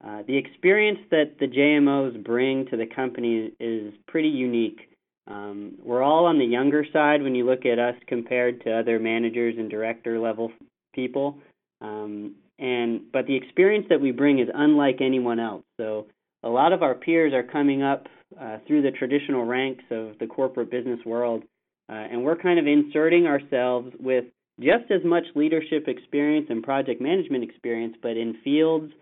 [0.05, 4.89] uh, the experience that the JMOs bring to the company is pretty unique.
[5.27, 8.99] Um, we're all on the younger side when you look at us compared to other
[8.99, 10.51] managers and director level
[10.95, 11.39] people.
[11.83, 15.63] Um, and but the experience that we bring is unlike anyone else.
[15.79, 16.07] So
[16.43, 18.07] a lot of our peers are coming up
[18.41, 21.43] uh, through the traditional ranks of the corporate business world,
[21.89, 24.25] uh, and we're kind of inserting ourselves with
[24.61, 28.93] just as much leadership experience and project management experience, but in fields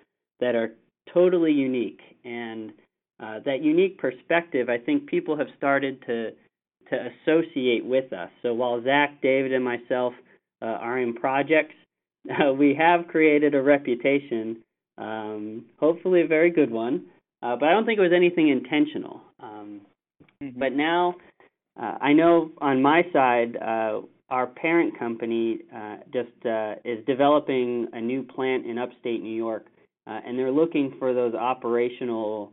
[0.40, 0.74] that are
[1.12, 2.00] totally unique.
[2.24, 2.72] And
[3.20, 6.30] uh, that unique perspective, I think people have started to
[6.90, 8.30] to associate with us.
[8.40, 10.14] So while Zach, David, and myself
[10.62, 11.74] uh, are in projects,
[12.30, 14.56] uh, we have created a reputation,
[14.96, 17.04] um, hopefully a very good one.
[17.42, 19.20] Uh, but I don't think it was anything intentional.
[19.40, 19.82] Um,
[20.42, 20.58] mm-hmm.
[20.58, 21.14] But now,
[21.80, 27.88] uh, I know on my side, uh, our parent company uh, just uh, is developing
[27.92, 29.66] a new plant in upstate New York,
[30.06, 32.52] uh, and they're looking for those operational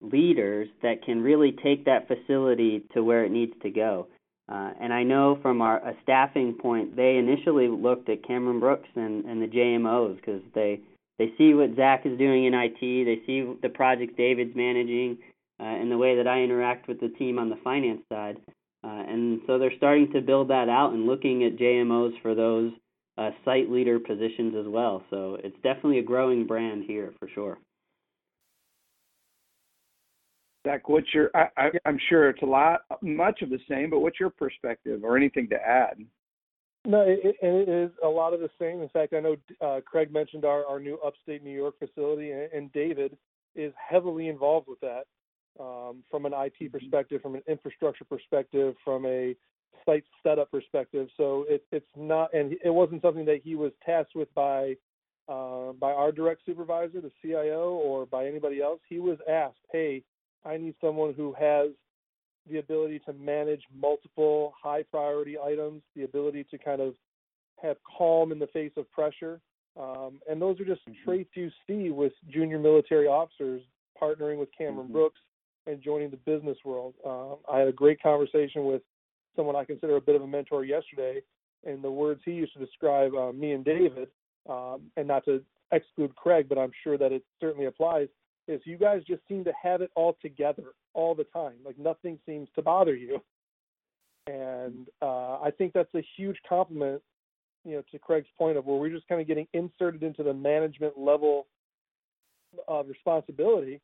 [0.00, 4.08] leaders that can really take that facility to where it needs to go.
[4.48, 8.88] Uh, and I know from our a staffing point, they initially looked at Cameron Brooks
[8.94, 10.80] and, and the JMOs because they
[11.18, 15.16] they see what Zach is doing in IT, they see the projects David's managing,
[15.58, 18.36] uh, and the way that I interact with the team on the finance side.
[18.86, 22.70] Uh, and so they're starting to build that out and looking at JMOs for those
[23.18, 25.02] uh, site leader positions as well.
[25.10, 27.58] So it's definitely a growing brand here for sure.
[30.66, 31.30] Zach, what's your?
[31.34, 35.02] I, I, I'm sure it's a lot, much of the same, but what's your perspective
[35.02, 35.96] or anything to add?
[36.84, 38.82] No, it, it is a lot of the same.
[38.82, 42.52] In fact, I know uh, Craig mentioned our, our new upstate New York facility, and,
[42.52, 43.16] and David
[43.56, 45.04] is heavily involved with that
[45.60, 49.34] um, from an IT perspective, from an infrastructure perspective, from a
[49.84, 51.08] site setup perspective.
[51.16, 54.74] So it, it's not, and it wasn't something that he was tasked with by
[55.28, 58.80] uh, by our direct supervisor, the CIO, or by anybody else.
[58.88, 60.02] He was asked, "Hey,
[60.44, 61.70] I need someone who has
[62.48, 66.94] the ability to manage multiple high priority items, the ability to kind of
[67.60, 69.40] have calm in the face of pressure."
[69.76, 71.04] Um, and those are just mm-hmm.
[71.04, 73.62] traits you see with junior military officers
[74.00, 74.92] partnering with Cameron mm-hmm.
[74.92, 75.20] Brooks
[75.66, 76.94] and joining the business world.
[77.04, 78.82] Um, I had a great conversation with
[79.34, 81.20] someone I consider a bit of a mentor yesterday,
[81.64, 84.08] and the words he used to describe uh, me and David,
[84.48, 88.08] um, and not to exclude Craig, but I'm sure that it certainly applies,
[88.48, 91.54] is you guys just seem to have it all together all the time.
[91.64, 93.20] Like nothing seems to bother you.
[94.28, 97.02] And uh, I think that's a huge compliment,
[97.64, 100.34] you know, to Craig's point of where we're just kind of getting inserted into the
[100.34, 101.46] management level
[102.68, 103.80] of responsibility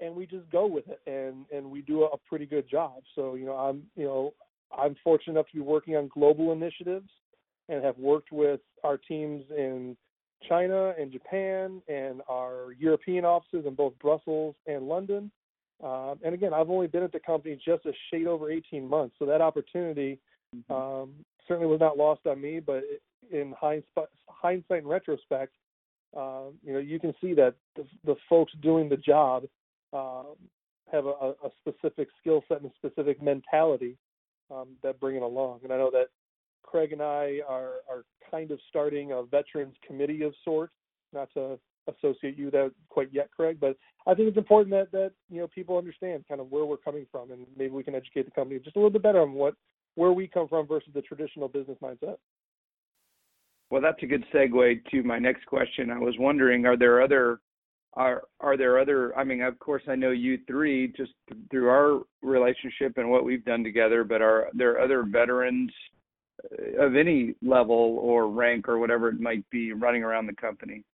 [0.00, 3.34] and we just go with it and and we do a pretty good job so
[3.34, 4.32] you know i'm you know
[4.76, 7.08] i'm fortunate enough to be working on global initiatives
[7.68, 9.96] and have worked with our teams in
[10.48, 15.30] china and japan and our european offices in both brussels and london
[15.82, 19.14] um, and again i've only been at the company just a shade over 18 months
[19.18, 20.18] so that opportunity
[20.54, 20.72] Mm-hmm.
[20.72, 21.10] um,
[21.48, 22.82] certainly was not lost on me but
[23.30, 25.52] in hindsight, hindsight and retrospect
[26.16, 29.44] uh, you know you can see that the, the folks doing the job
[29.96, 30.36] um,
[30.92, 33.96] have a, a specific skill set and a specific mentality
[34.50, 35.60] um, that bring it along.
[35.64, 36.06] And I know that
[36.62, 40.72] Craig and I are are kind of starting a veterans committee of sorts,
[41.12, 45.12] not to associate you that quite yet, Craig, but I think it's important that that
[45.30, 48.24] you know people understand kind of where we're coming from, and maybe we can educate
[48.24, 49.54] the company just a little bit better on what
[49.94, 52.16] where we come from versus the traditional business mindset.
[53.70, 55.90] Well, that's a good segue to my next question.
[55.90, 57.40] I was wondering, are there other
[57.96, 59.16] are are there other?
[59.16, 61.12] I mean, of course, I know you three just
[61.50, 65.72] through our relationship and what we've done together, but are there other veterans
[66.44, 70.84] uh, of any level or rank or whatever it might be running around the company?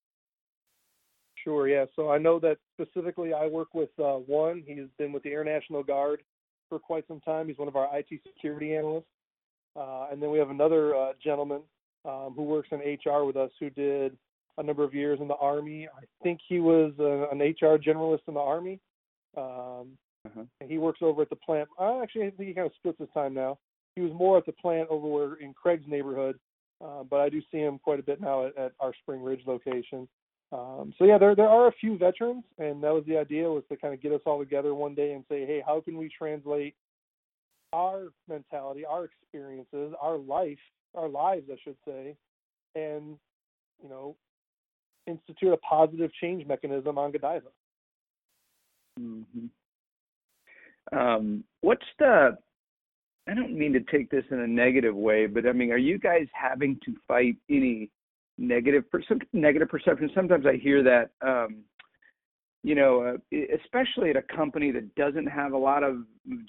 [1.42, 1.86] Sure, yeah.
[1.96, 4.62] So I know that specifically I work with uh, one.
[4.64, 6.22] He's been with the Air National Guard
[6.68, 7.48] for quite some time.
[7.48, 9.06] He's one of our IT security analysts.
[9.74, 11.62] Uh, and then we have another uh, gentleman
[12.04, 14.16] um, who works in HR with us who did
[14.58, 15.88] a number of years in the Army.
[15.88, 18.80] I think he was uh, an HR generalist in the Army.
[19.36, 20.44] Um, uh-huh.
[20.60, 21.68] And he works over at the plant.
[21.78, 23.58] I actually think he kind of splits his time now.
[23.96, 26.38] He was more at the plant over in Craig's neighborhood,
[26.82, 29.42] uh, but I do see him quite a bit now at, at our Spring Ridge
[29.46, 30.08] location.
[30.52, 33.64] Um, so yeah, there there are a few veterans, and that was the idea was
[33.70, 36.10] to kind of get us all together one day and say, hey, how can we
[36.16, 36.74] translate
[37.72, 40.58] our mentality, our experiences, our life,
[40.94, 42.16] our lives, I should say,
[42.74, 43.16] and
[43.82, 44.14] you know,
[45.06, 47.48] institute a positive change mechanism on Godiva.
[49.00, 49.46] Mm-hmm.
[50.96, 52.36] Um, what's the?
[53.28, 55.98] I don't mean to take this in a negative way, but I mean, are you
[55.98, 57.90] guys having to fight any
[58.38, 60.10] negative some negative perception.
[60.14, 61.62] Sometimes I hear that, um,
[62.62, 66.04] you know, uh, especially at a company that doesn't have a lot of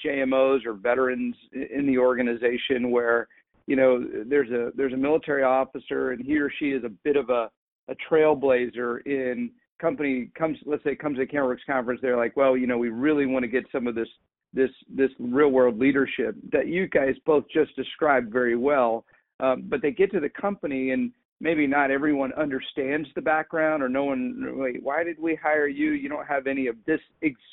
[0.06, 3.28] JMOs or veterans in the organization, where
[3.68, 7.16] you know there's a there's a military officer and he or she is a bit
[7.16, 7.50] of a
[7.90, 12.38] a trailblazer in company comes let's say comes to a Cameron Brooks conference they're like
[12.38, 14.08] well you know we really want to get some of this
[14.54, 19.06] this this real world leadership that you guys both just described very well.
[19.40, 23.90] Um, but they get to the company and maybe not everyone understands the background or
[23.90, 25.92] no one wait why did we hire you?
[25.92, 27.02] You don't have any of this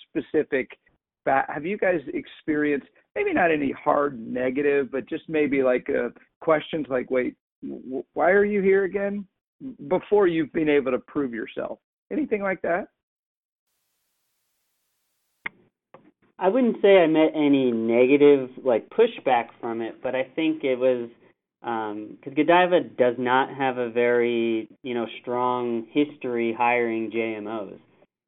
[0.08, 0.78] specific
[1.26, 6.08] have you guys experienced maybe not any hard negative but just maybe like uh,
[6.40, 7.36] questions like wait
[8.14, 9.24] why are you here again
[9.88, 11.78] before you've been able to prove yourself.
[12.10, 12.88] Anything like that?
[16.38, 20.76] I wouldn't say I met any negative like pushback from it, but I think it
[20.76, 21.10] was
[21.60, 27.78] because um, Godiva does not have a very you know strong history hiring JMOs,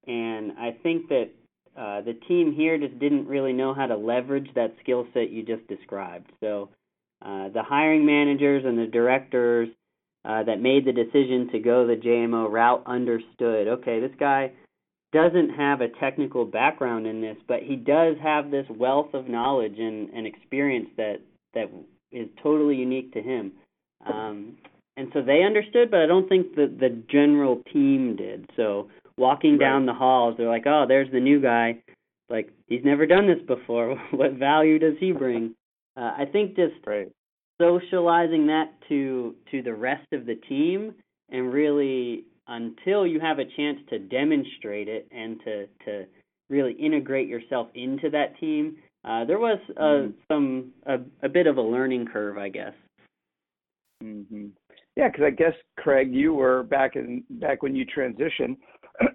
[0.07, 1.31] and I think that
[1.75, 5.43] uh, the team here just didn't really know how to leverage that skill set you
[5.43, 6.31] just described.
[6.41, 6.69] So
[7.25, 9.71] uh, the hiring managers and the directors
[10.25, 13.69] uh, that made the decision to go the JMO route understood.
[13.69, 14.53] Okay, this guy
[15.13, 19.79] doesn't have a technical background in this, but he does have this wealth of knowledge
[19.79, 21.17] and, and experience that
[21.55, 21.71] that
[22.11, 23.53] is totally unique to him.
[24.07, 24.57] Um,
[24.97, 28.49] and so they understood, but I don't think that the general team did.
[28.57, 29.61] So walking right.
[29.61, 31.83] down the halls, they're like, "Oh, there's the new guy.
[32.29, 33.97] Like he's never done this before.
[34.11, 35.55] what value does he bring?"
[35.97, 37.11] Uh, I think just right.
[37.61, 40.95] Socializing that to to the rest of the team,
[41.31, 46.05] and really until you have a chance to demonstrate it and to to
[46.51, 50.11] really integrate yourself into that team, uh, there was uh, mm-hmm.
[50.31, 52.75] some a, a bit of a learning curve, I guess.
[54.03, 54.47] Mm-hmm.
[54.97, 58.57] Yeah, because I guess Craig, you were back in back when you transitioned.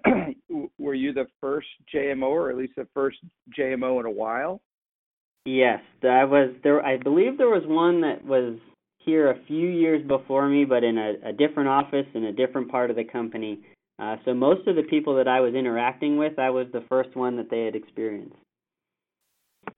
[0.78, 3.18] were you the first JMO, or at least the first
[3.58, 4.60] JMO in a while?
[5.48, 6.84] Yes, I was there.
[6.84, 8.58] I believe there was one that was
[8.98, 12.70] here a few years before me, but in a, a different office in a different
[12.70, 13.60] part of the company.
[13.98, 17.16] Uh, so most of the people that I was interacting with, I was the first
[17.16, 18.36] one that they had experienced.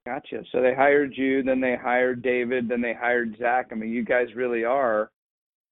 [0.05, 0.43] Gotcha.
[0.51, 3.69] So they hired you, then they hired David, then they hired Zach.
[3.71, 5.09] I mean, you guys really are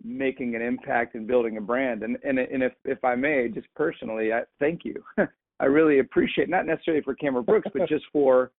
[0.01, 2.03] making an impact and building a brand.
[2.03, 5.03] And and and if if I may, just personally, I thank you.
[5.59, 8.51] I really appreciate not necessarily for Cameron Brooks, but just for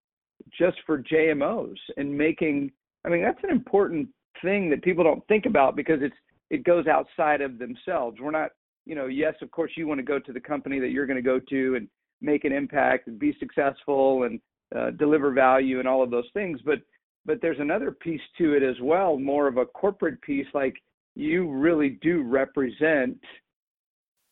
[0.57, 2.73] just for JMOs and making.
[3.05, 4.09] I mean, that's an important
[4.43, 6.17] thing that people don't think about because it's
[6.51, 8.19] it goes outside of themselves.
[8.21, 8.51] We're not,
[8.85, 11.17] you know, yes, of course, you want to go to the company that you're going
[11.17, 11.89] to go to and
[12.21, 14.41] make an impact and be successful and
[14.77, 16.61] uh, deliver value and all of those things.
[16.65, 16.79] But
[17.27, 20.47] but there's another piece to it as well, more of a corporate piece.
[20.55, 20.75] Like
[21.15, 23.19] you really do represent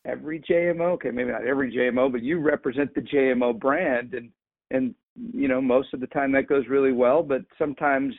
[0.05, 0.93] every JMO.
[0.95, 4.31] Okay, maybe not every JMO, but you represent the JMO brand, and
[4.71, 4.95] and
[5.33, 7.23] you know most of the time that goes really well.
[7.23, 8.15] But sometimes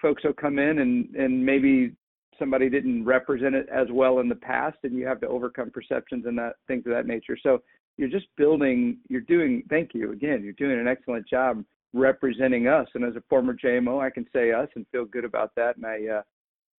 [0.00, 1.92] folks will come in and and maybe
[2.38, 6.26] somebody didn't represent it as well in the past and you have to overcome perceptions
[6.26, 7.62] and that things of that nature so
[7.96, 8.98] you're just building.
[9.08, 9.62] You're doing.
[9.70, 10.42] Thank you again.
[10.42, 12.88] You're doing an excellent job representing us.
[12.94, 15.76] And as a former JMO, I can say us and feel good about that.
[15.76, 16.22] And I uh,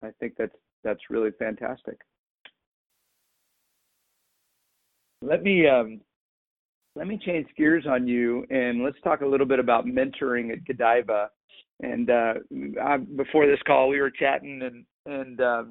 [0.03, 1.99] I think that's that's really fantastic.
[5.21, 6.01] Let me um,
[6.95, 10.65] let me change gears on you and let's talk a little bit about mentoring at
[10.65, 11.29] Godiva.
[11.81, 12.35] And uh,
[12.81, 15.63] I, before this call, we were chatting, and and uh,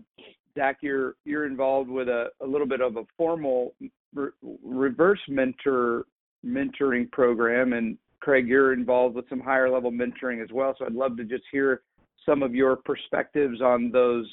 [0.57, 3.75] Zach, you're you're involved with a, a little bit of a formal
[4.15, 4.29] re-
[4.63, 6.05] reverse mentor
[6.45, 10.75] mentoring program, and Craig, you're involved with some higher level mentoring as well.
[10.79, 11.81] So I'd love to just hear
[12.27, 14.31] some of your perspectives on those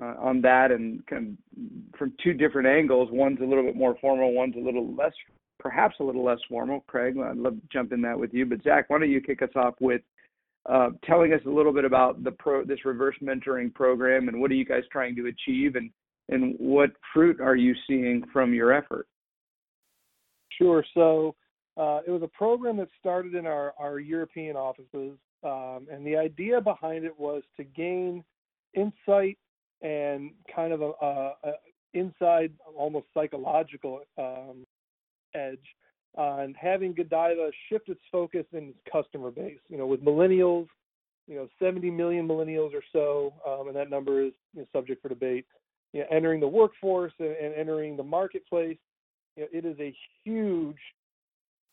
[0.00, 3.08] uh, on that, and kind of from two different angles.
[3.10, 5.12] One's a little bit more formal, one's a little less,
[5.62, 6.84] perhaps a little less formal.
[6.88, 8.44] Craig, I'd love to jump in that with you.
[8.44, 10.02] But Zach, why don't you kick us off with
[10.68, 14.50] uh, telling us a little bit about the pro this reverse mentoring program and what
[14.50, 15.90] are you guys trying to achieve and
[16.28, 19.06] and what fruit are you seeing from your effort?
[20.58, 20.84] Sure.
[20.94, 21.34] So
[21.76, 26.16] uh, it was a program that started in our, our European offices, um, and the
[26.16, 28.22] idea behind it was to gain
[28.74, 29.36] insight
[29.82, 31.52] and kind of a, a, a
[31.94, 34.64] inside, almost psychological um,
[35.34, 35.58] edge
[36.14, 39.60] on having Godiva shift its focus in its customer base.
[39.68, 40.66] You know, with millennials,
[41.26, 45.00] you know, 70 million millennials or so, um, and that number is you know, subject
[45.02, 45.46] for debate.
[45.92, 48.78] You know, entering the workforce and, and entering the marketplace,
[49.36, 50.76] you know, it is a huge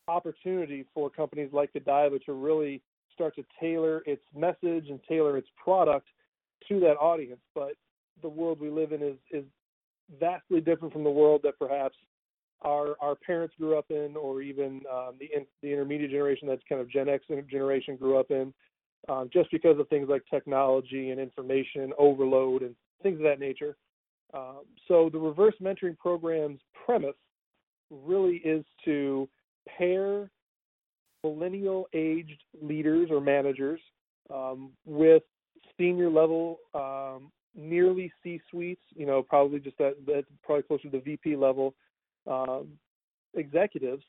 [0.07, 2.81] opportunity for companies like Godiva to really
[3.13, 6.07] start to tailor its message and tailor its product
[6.67, 7.41] to that audience.
[7.53, 7.73] But
[8.21, 9.43] the world we live in is is
[10.19, 11.95] vastly different from the world that perhaps
[12.61, 16.61] our our parents grew up in, or even um, the in, the intermediate generation that's
[16.67, 18.53] kind of Gen X generation grew up in,
[19.07, 23.77] um, just because of things like technology and information overload and things of that nature.
[24.33, 27.15] Um, so the reverse mentoring program's premise
[27.89, 29.27] really is to
[29.77, 30.29] pair
[31.23, 33.81] millennial aged leaders or managers
[34.33, 35.23] um, with
[35.77, 40.89] senior level um, nearly C suites, you know, probably just that, that probably closer to
[40.89, 41.73] the VP level
[42.27, 42.67] um,
[43.35, 44.03] executives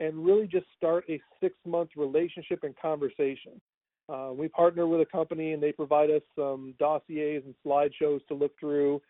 [0.00, 3.60] and really just start a six month relationship and conversation.
[4.08, 8.34] Uh, we partner with a company and they provide us some dossiers and slideshows to
[8.34, 9.00] look through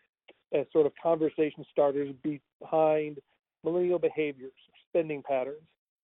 [0.53, 3.19] as sort of conversation starters behind
[3.63, 4.51] millennial behaviors,
[4.89, 5.61] spending patterns.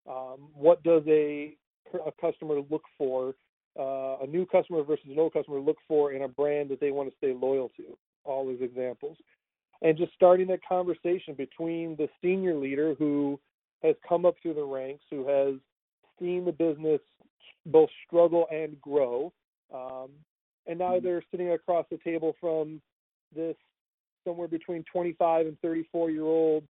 [0.09, 1.55] Um, what does a,
[1.93, 3.33] a customer look for,
[3.77, 6.91] uh, a new customer versus an old customer look for in a brand that they
[6.91, 7.97] want to stay loyal to?
[8.23, 9.17] All these examples
[9.81, 13.39] and just starting that conversation between the senior leader who
[13.83, 15.55] has come up through the ranks, who has
[16.19, 17.01] seen the business
[17.65, 19.31] both struggle and grow,
[19.73, 20.09] um,
[20.67, 21.05] and now mm-hmm.
[21.05, 22.81] they're sitting across the table from
[23.35, 23.55] this
[24.23, 26.63] somewhere between 25 and 34 year old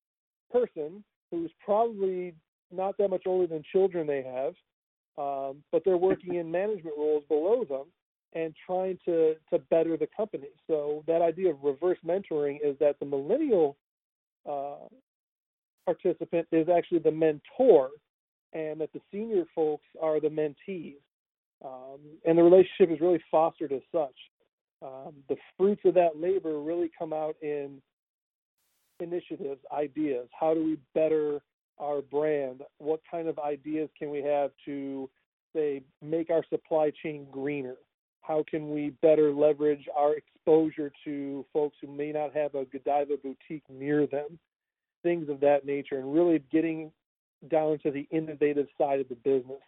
[0.52, 2.34] person who's probably
[2.72, 4.54] not that much older than children they have,
[5.18, 7.86] um, but they're working in management roles below them
[8.36, 10.50] and trying to to better the company.
[10.68, 13.78] So that idea of reverse mentoring is that the millennial
[14.50, 14.88] uh,
[15.86, 17.90] participant is actually the mentor,
[18.54, 20.96] and that the senior folks are the mentees.
[21.64, 24.16] Um, and the relationship is really fostered as such.
[24.82, 27.82] Um, the fruits of that labor really come out in
[29.00, 30.28] initiatives, ideas.
[30.38, 31.40] How do we better
[31.80, 32.62] our brand?
[32.80, 35.10] What kind of ideas can we have to
[35.56, 37.76] say make our supply chain greener?
[38.24, 43.18] How can we better leverage our exposure to folks who may not have a Godiva
[43.22, 44.40] boutique near them,
[45.04, 46.92] things of that nature, and really getting
[47.50, 49.62] down to the innovative side of the business.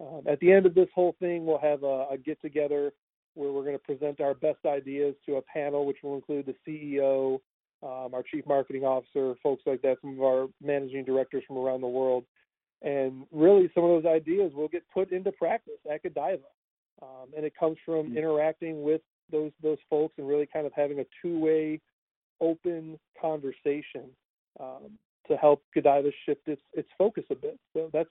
[0.00, 2.92] Um, at the end of this whole thing, we'll have a, a get together
[3.34, 6.54] where we're going to present our best ideas to a panel, which will include the
[6.66, 7.34] CEO,
[7.82, 11.82] um, our chief marketing officer, folks like that, some of our managing directors from around
[11.82, 12.24] the world.
[12.80, 16.42] And really, some of those ideas will get put into practice at Godiva
[17.02, 18.18] um, and it comes from mm-hmm.
[18.18, 19.00] interacting with
[19.30, 21.80] those those folks and really kind of having a two-way,
[22.40, 24.10] open conversation
[24.60, 24.98] um,
[25.28, 27.58] to help Godiva shift its its focus a bit.
[27.72, 28.10] So that's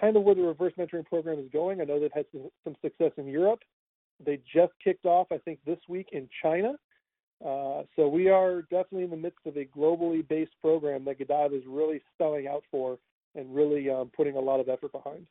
[0.00, 1.80] kind of where the reverse mentoring program is going.
[1.80, 3.60] I know they've had some, some success in Europe.
[4.24, 6.74] They just kicked off, I think, this week in China.
[7.44, 11.56] Uh, so we are definitely in the midst of a globally based program that Godiva
[11.56, 12.98] is really spelling out for
[13.34, 15.26] and really um, putting a lot of effort behind.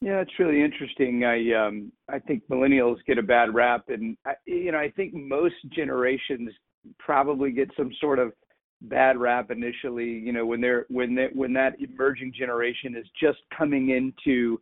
[0.00, 1.24] Yeah, it's really interesting.
[1.24, 5.12] I um I think millennials get a bad rap, and I, you know I think
[5.12, 6.50] most generations
[6.98, 8.32] probably get some sort of
[8.82, 10.06] bad rap initially.
[10.06, 14.60] You know when they're when they when that emerging generation is just coming into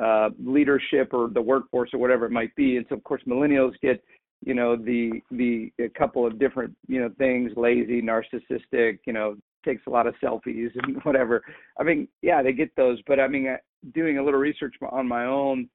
[0.00, 3.72] uh, leadership or the workforce or whatever it might be, and so of course millennials
[3.82, 4.02] get
[4.42, 9.36] you know the the a couple of different you know things lazy narcissistic you know
[9.68, 11.42] takes a lot of selfies and whatever.
[11.78, 13.56] I mean, yeah, they get those, but I mean,
[13.94, 15.68] doing a little research on my own,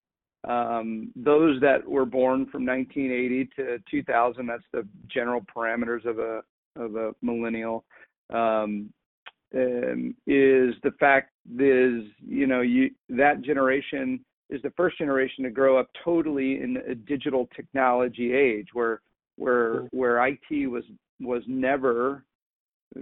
[0.47, 6.41] um, those that were born from 1980 to 2000, that's the general parameters of a
[6.75, 7.85] of a millennial.
[8.33, 8.91] Um,
[9.55, 11.29] um, is the fact
[11.59, 14.19] is you know you that generation
[14.49, 19.01] is the first generation to grow up totally in a digital technology age where
[19.37, 19.97] where mm-hmm.
[19.97, 20.83] where IT was
[21.21, 22.23] was never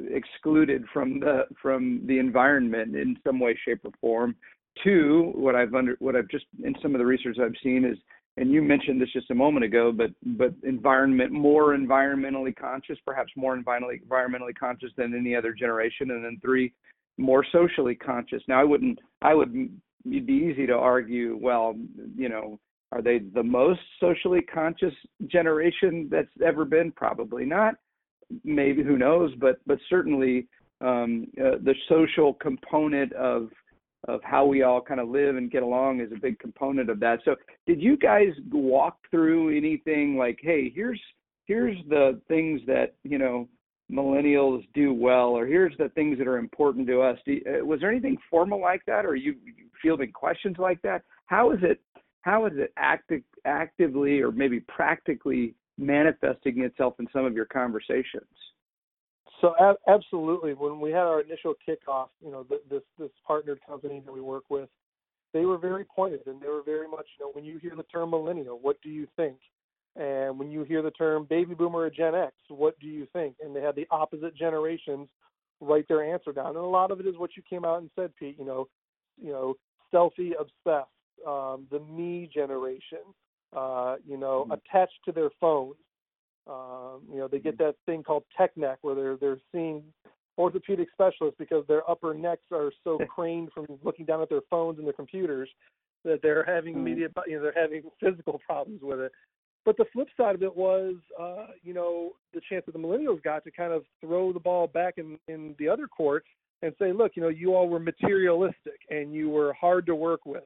[0.10, 4.36] excluded from the from the environment in some way shape or form
[4.84, 7.98] two what i've under what i've just in some of the research i've seen is
[8.38, 13.32] and you mentioned this just a moment ago but but environment more environmentally conscious perhaps
[13.36, 16.72] more environmentally environmentally conscious than any other generation and then three
[17.18, 19.70] more socially conscious now i wouldn't i would
[20.06, 21.76] it'd be easy to argue well
[22.16, 22.58] you know
[22.92, 24.94] are they the most socially conscious
[25.28, 26.92] generation that's ever been?
[26.92, 27.76] Probably not.
[28.44, 29.32] Maybe who knows?
[29.40, 30.48] But but certainly
[30.82, 33.50] um, uh, the social component of
[34.08, 37.00] of how we all kind of live and get along is a big component of
[37.00, 37.20] that.
[37.24, 37.36] So
[37.68, 41.00] did you guys walk through anything like, hey, here's
[41.46, 43.48] here's the things that you know
[43.92, 47.18] millennials do well, or here's the things that are important to us.
[47.28, 49.36] Uh, was there anything formal like that, or you
[49.82, 51.04] fielding questions like that?
[51.26, 51.80] How is it
[52.22, 58.30] how is it active, actively or maybe practically manifesting itself in some of your conversations?
[59.42, 59.56] So
[59.88, 64.22] absolutely, when we had our initial kickoff, you know, this this partnered company that we
[64.22, 64.70] work with,
[65.34, 67.84] they were very pointed and they were very much, you know, when you hear the
[67.84, 69.38] term millennial, what do you think?
[69.96, 73.36] And when you hear the term baby boomer or Gen X, what do you think?
[73.42, 75.10] And they had the opposite generations
[75.60, 76.50] write their answer down.
[76.50, 78.38] And a lot of it is what you came out and said, Pete.
[78.38, 78.68] You know,
[79.20, 79.56] you know,
[79.94, 80.90] selfie obsessed,
[81.28, 83.00] um, the me generation,
[83.56, 84.54] uh, you know, mm-hmm.
[84.54, 85.76] attached to their phones.
[86.48, 87.66] Um, you know, they get mm-hmm.
[87.66, 89.84] that thing called tech neck where they're they're seeing
[90.38, 94.78] orthopedic specialists because their upper necks are so craned from looking down at their phones
[94.78, 95.50] and their computers
[96.04, 96.88] that they're having mm-hmm.
[96.88, 99.12] immediate, you know, they're having physical problems with it.
[99.64, 103.22] But the flip side of it was, uh, you know, the chance that the millennials
[103.22, 106.26] got to kind of throw the ball back in in the other court
[106.64, 110.26] and say, look, you know, you all were materialistic and you were hard to work
[110.26, 110.44] with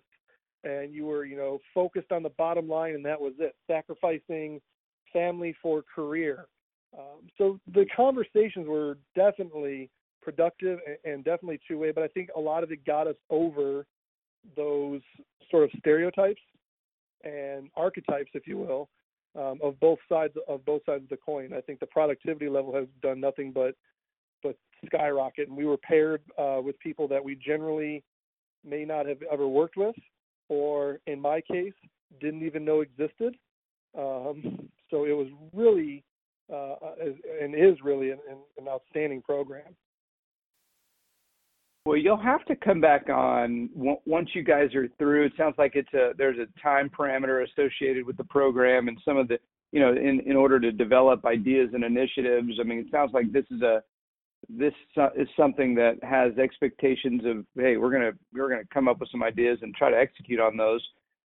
[0.66, 4.60] and you were, you know, focused on the bottom line, and that was it, sacrificing
[5.14, 6.48] family for career.
[6.98, 9.90] Um, so the conversations were definitely
[10.22, 13.86] productive and, definitely two way, but I think a lot of it got us over
[14.56, 15.02] those
[15.52, 16.42] sort of stereotypes
[17.24, 18.90] and archetypes, if you will,
[19.36, 21.54] um, of both sides of both sides of the coin.
[21.54, 23.76] I think the productivity level has done nothing but
[24.42, 24.56] but
[24.86, 28.04] skyrocket, and we were paired uh, with people that we generally
[28.64, 29.96] may not have ever worked with,
[30.50, 31.74] or in my case,
[32.20, 33.36] didn't even know existed.
[33.98, 36.04] Um, so it was really
[36.54, 36.76] uh,
[37.42, 38.20] and is really an,
[38.58, 39.76] an outstanding program.
[41.86, 45.26] Well, you'll have to come back on once you guys are through.
[45.26, 49.18] It sounds like it's a there's a time parameter associated with the program and some
[49.18, 49.38] of the
[49.72, 52.54] you know in in order to develop ideas and initiatives.
[52.60, 53.84] I mean, it sounds like this is a
[54.50, 54.74] this
[55.18, 59.24] is something that has expectations of hey we're gonna we're gonna come up with some
[59.24, 60.82] ideas and try to execute on those.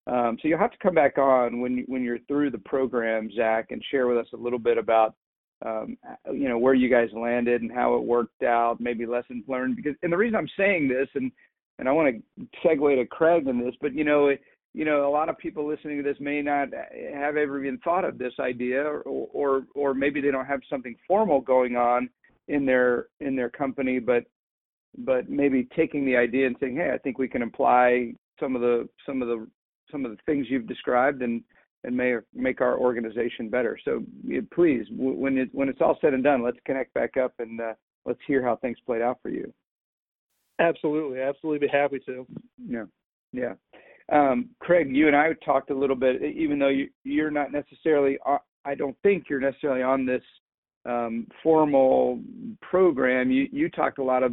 [0.07, 3.67] Um, so you'll have to come back on when when you're through the program zach
[3.71, 5.15] and share with us a little bit about
[5.65, 5.97] um,
[6.31, 9.95] you know where you guys landed and how it worked out maybe lessons learned because
[10.03, 11.31] and the reason i'm saying this and
[11.79, 14.41] and i want to segue to craig in this but you know it,
[14.73, 16.69] you know a lot of people listening to this may not
[17.13, 20.95] have ever even thought of this idea or or or maybe they don't have something
[21.05, 22.09] formal going on
[22.49, 24.25] in their in their company, but
[24.97, 28.61] but maybe taking the idea and saying, hey, I think we can apply some of
[28.61, 29.47] the some of the
[29.91, 31.41] some of the things you've described and
[31.85, 33.77] and may make our organization better.
[33.85, 34.03] So
[34.53, 37.73] please, when it when it's all said and done, let's connect back up and uh,
[38.05, 39.53] let's hear how things played out for you.
[40.59, 42.25] Absolutely, absolutely, be happy to.
[42.67, 42.85] Yeah,
[43.31, 43.53] yeah.
[44.11, 48.17] Um, Craig, you and I talked a little bit, even though you, you're not necessarily.
[48.65, 50.23] I don't think you're necessarily on this
[50.85, 52.19] um, formal
[52.61, 54.31] program, you, you talked a lot of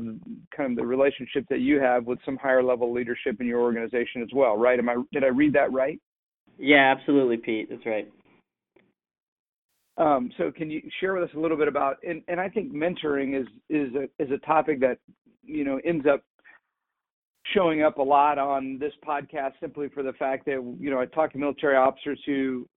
[0.56, 4.22] kind of the relationship that you have with some higher level leadership in your organization
[4.22, 4.78] as well, right?
[4.78, 6.00] Am I did I read that right?
[6.58, 7.68] Yeah, absolutely, Pete.
[7.68, 8.10] That's right.
[9.98, 12.72] Um, so can you share with us a little bit about and, and I think
[12.72, 14.98] mentoring is is a is a topic that
[15.42, 16.22] you know ends up
[17.54, 21.06] showing up a lot on this podcast simply for the fact that you know I
[21.06, 22.68] talk to military officers who,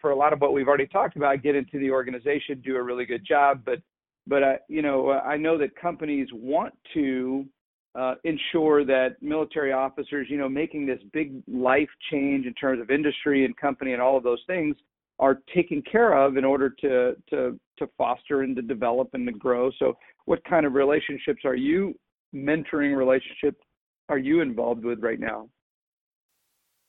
[0.00, 2.82] for a lot of what we've already talked about, get into the organization, do a
[2.82, 3.80] really good job, but
[4.26, 7.46] but uh, you know I know that companies want to
[7.94, 12.90] uh, ensure that military officers, you know, making this big life change in terms of
[12.90, 14.74] industry and company and all of those things,
[15.20, 19.32] are taken care of in order to to to foster and to develop and to
[19.32, 19.70] grow.
[19.78, 21.94] So, what kind of relationships are you
[22.34, 23.60] mentoring relationships
[24.08, 25.48] are you involved with right now?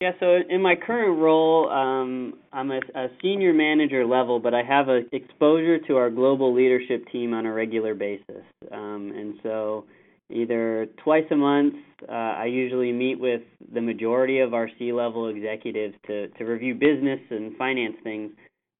[0.00, 4.62] Yeah, so in my current role, um, I'm a, a, senior manager level, but I
[4.62, 8.44] have a exposure to our global leadership team on a regular basis.
[8.70, 9.86] Um, and so,
[10.28, 13.40] either twice a month, uh, I usually meet with
[13.72, 18.32] the majority of our C-level executives to to review business and finance things.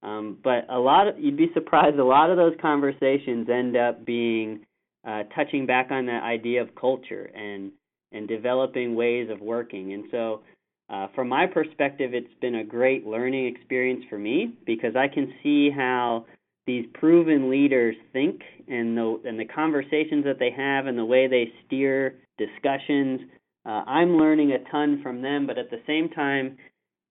[0.03, 4.05] Um, but a lot of you'd be surprised, a lot of those conversations end up
[4.05, 4.67] being
[5.09, 7.73] uh, touching back on that idea of culture and
[8.13, 9.93] and developing ways of working.
[9.93, 10.43] And so
[10.89, 15.33] uh, from my perspective, it's been a great learning experience for me because I can
[15.43, 16.27] see how
[16.67, 21.27] these proven leaders think and the and the conversations that they have and the way
[21.29, 23.21] they steer discussions.
[23.65, 26.57] Uh, I'm learning a ton from them, but at the same time,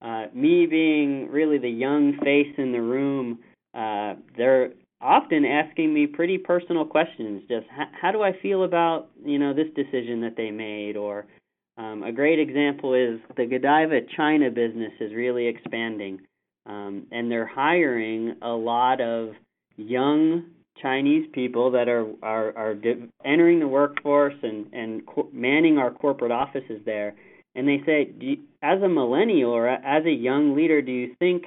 [0.02, 3.40] uh, me being really the young face in the room,
[3.74, 4.72] uh, they're
[5.02, 7.44] often asking me pretty personal questions.
[7.50, 11.26] Just how, how do I feel about you know this decision that they made, or
[11.78, 16.22] um, a great example is the Godiva China business is really expanding,
[16.66, 19.32] um, and they're hiring a lot of
[19.78, 20.46] young
[20.82, 22.76] Chinese people that are are, are
[23.24, 27.16] entering the workforce and and co- manning our corporate offices there.
[27.56, 31.44] And they say, you, as a millennial or as a young leader, do you think,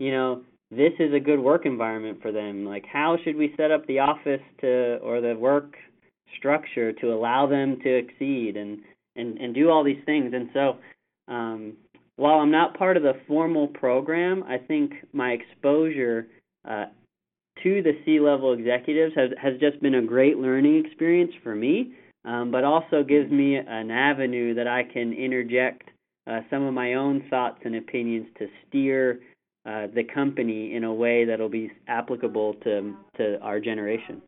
[0.00, 0.42] you know,
[0.76, 2.64] this is a good work environment for them?
[2.64, 5.76] Like, how should we set up the office to or the work
[6.38, 8.56] structure to allow them to exceed?
[8.56, 8.80] And
[9.16, 10.32] and and do all these things.
[10.34, 10.76] And so,
[11.28, 11.74] um,
[12.16, 16.28] while I'm not part of the formal program, I think my exposure
[16.68, 16.86] uh,
[17.62, 21.94] to the C-level executives has has just been a great learning experience for me.
[22.26, 25.90] Um, but also gives me an avenue that I can interject
[26.26, 29.20] uh, some of my own thoughts and opinions to steer
[29.66, 34.20] uh, the company in a way that'll be applicable to to our generation.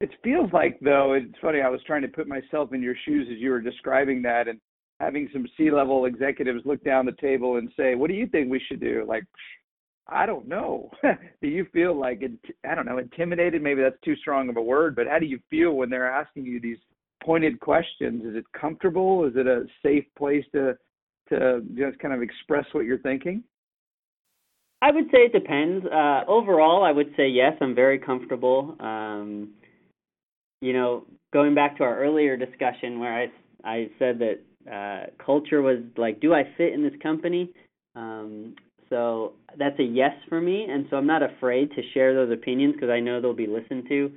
[0.00, 1.60] It feels like though it's funny.
[1.60, 4.60] I was trying to put myself in your shoes as you were describing that, and
[5.00, 8.60] having some C-level executives look down the table and say, "What do you think we
[8.68, 9.24] should do?" Like,
[10.08, 10.90] I don't know.
[11.40, 12.22] do you feel like
[12.68, 13.62] I don't know, intimidated?
[13.62, 16.44] Maybe that's too strong of a word, but how do you feel when they're asking
[16.44, 16.78] you these
[17.22, 18.24] pointed questions?
[18.24, 19.24] Is it comfortable?
[19.24, 20.76] Is it a safe place to
[21.28, 23.42] to just kind of express what you're thinking?
[24.82, 25.86] I would say it depends.
[25.86, 27.52] Uh, overall, I would say yes.
[27.60, 28.76] I'm very comfortable.
[28.80, 29.50] Um,
[30.60, 33.26] you know, going back to our earlier discussion where I
[33.64, 37.50] I said that uh, culture was like, do I fit in this company?
[37.94, 38.56] Um,
[38.90, 42.74] so that's a yes for me, and so I'm not afraid to share those opinions
[42.74, 44.10] because I know they'll be listened to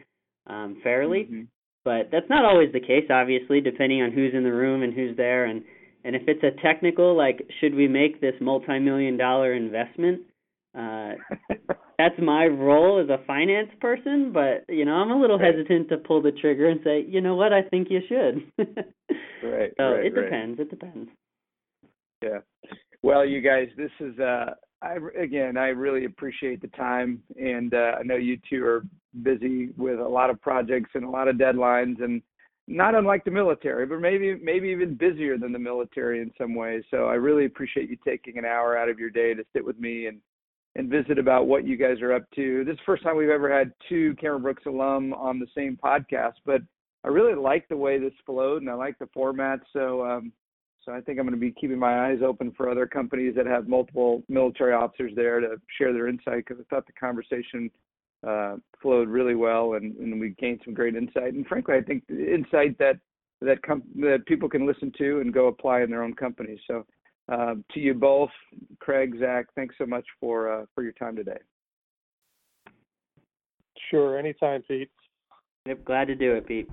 [0.47, 1.26] um, fairly.
[1.26, 1.41] Mm-hmm.
[1.84, 5.16] But that's not always the case, obviously, depending on who's in the room and who's
[5.16, 5.63] there, and
[6.03, 10.22] and if it's a technical like, should we make this multi-million dollar investment?
[10.78, 11.13] Uh,
[11.97, 15.55] that's my role as a finance person, but you know, I'm a little right.
[15.55, 18.51] hesitant to pull the trigger and say, you know what, I think you should.
[19.43, 19.71] right.
[19.78, 20.23] So right, it right.
[20.23, 20.59] depends.
[20.59, 21.09] It depends.
[22.21, 22.39] Yeah.
[23.03, 24.51] Well, you guys, this is uh
[24.82, 28.84] I again, I really appreciate the time and uh I know you two are
[29.23, 32.21] busy with a lot of projects and a lot of deadlines and
[32.67, 36.84] not unlike the military, but maybe maybe even busier than the military in some ways.
[36.89, 39.80] So I really appreciate you taking an hour out of your day to sit with
[39.80, 40.19] me and
[40.76, 42.65] and visit about what you guys are up to.
[42.65, 45.78] This is the first time we've ever had two Cameron Brooks alum on the same
[45.82, 46.61] podcast, but
[47.03, 49.59] I really like the way this flowed and I like the format.
[49.71, 50.32] So, um,
[50.84, 53.45] so I think I'm going to be keeping my eyes open for other companies that
[53.45, 57.71] have multiple military officers there to share their insight because I thought the conversation
[58.28, 61.34] uh, flowed really well and, and we gained some great insight.
[61.34, 62.97] And frankly, I think the insight that
[63.41, 66.59] that com- that people can listen to and go apply in their own companies.
[66.67, 66.86] So
[67.32, 68.30] uh, to you both,
[68.80, 71.39] Craig, Zach, thanks so much for uh, for your time today.
[73.89, 74.89] Sure, anytime, Pete.
[75.65, 76.69] Yep, glad to do it, Pete.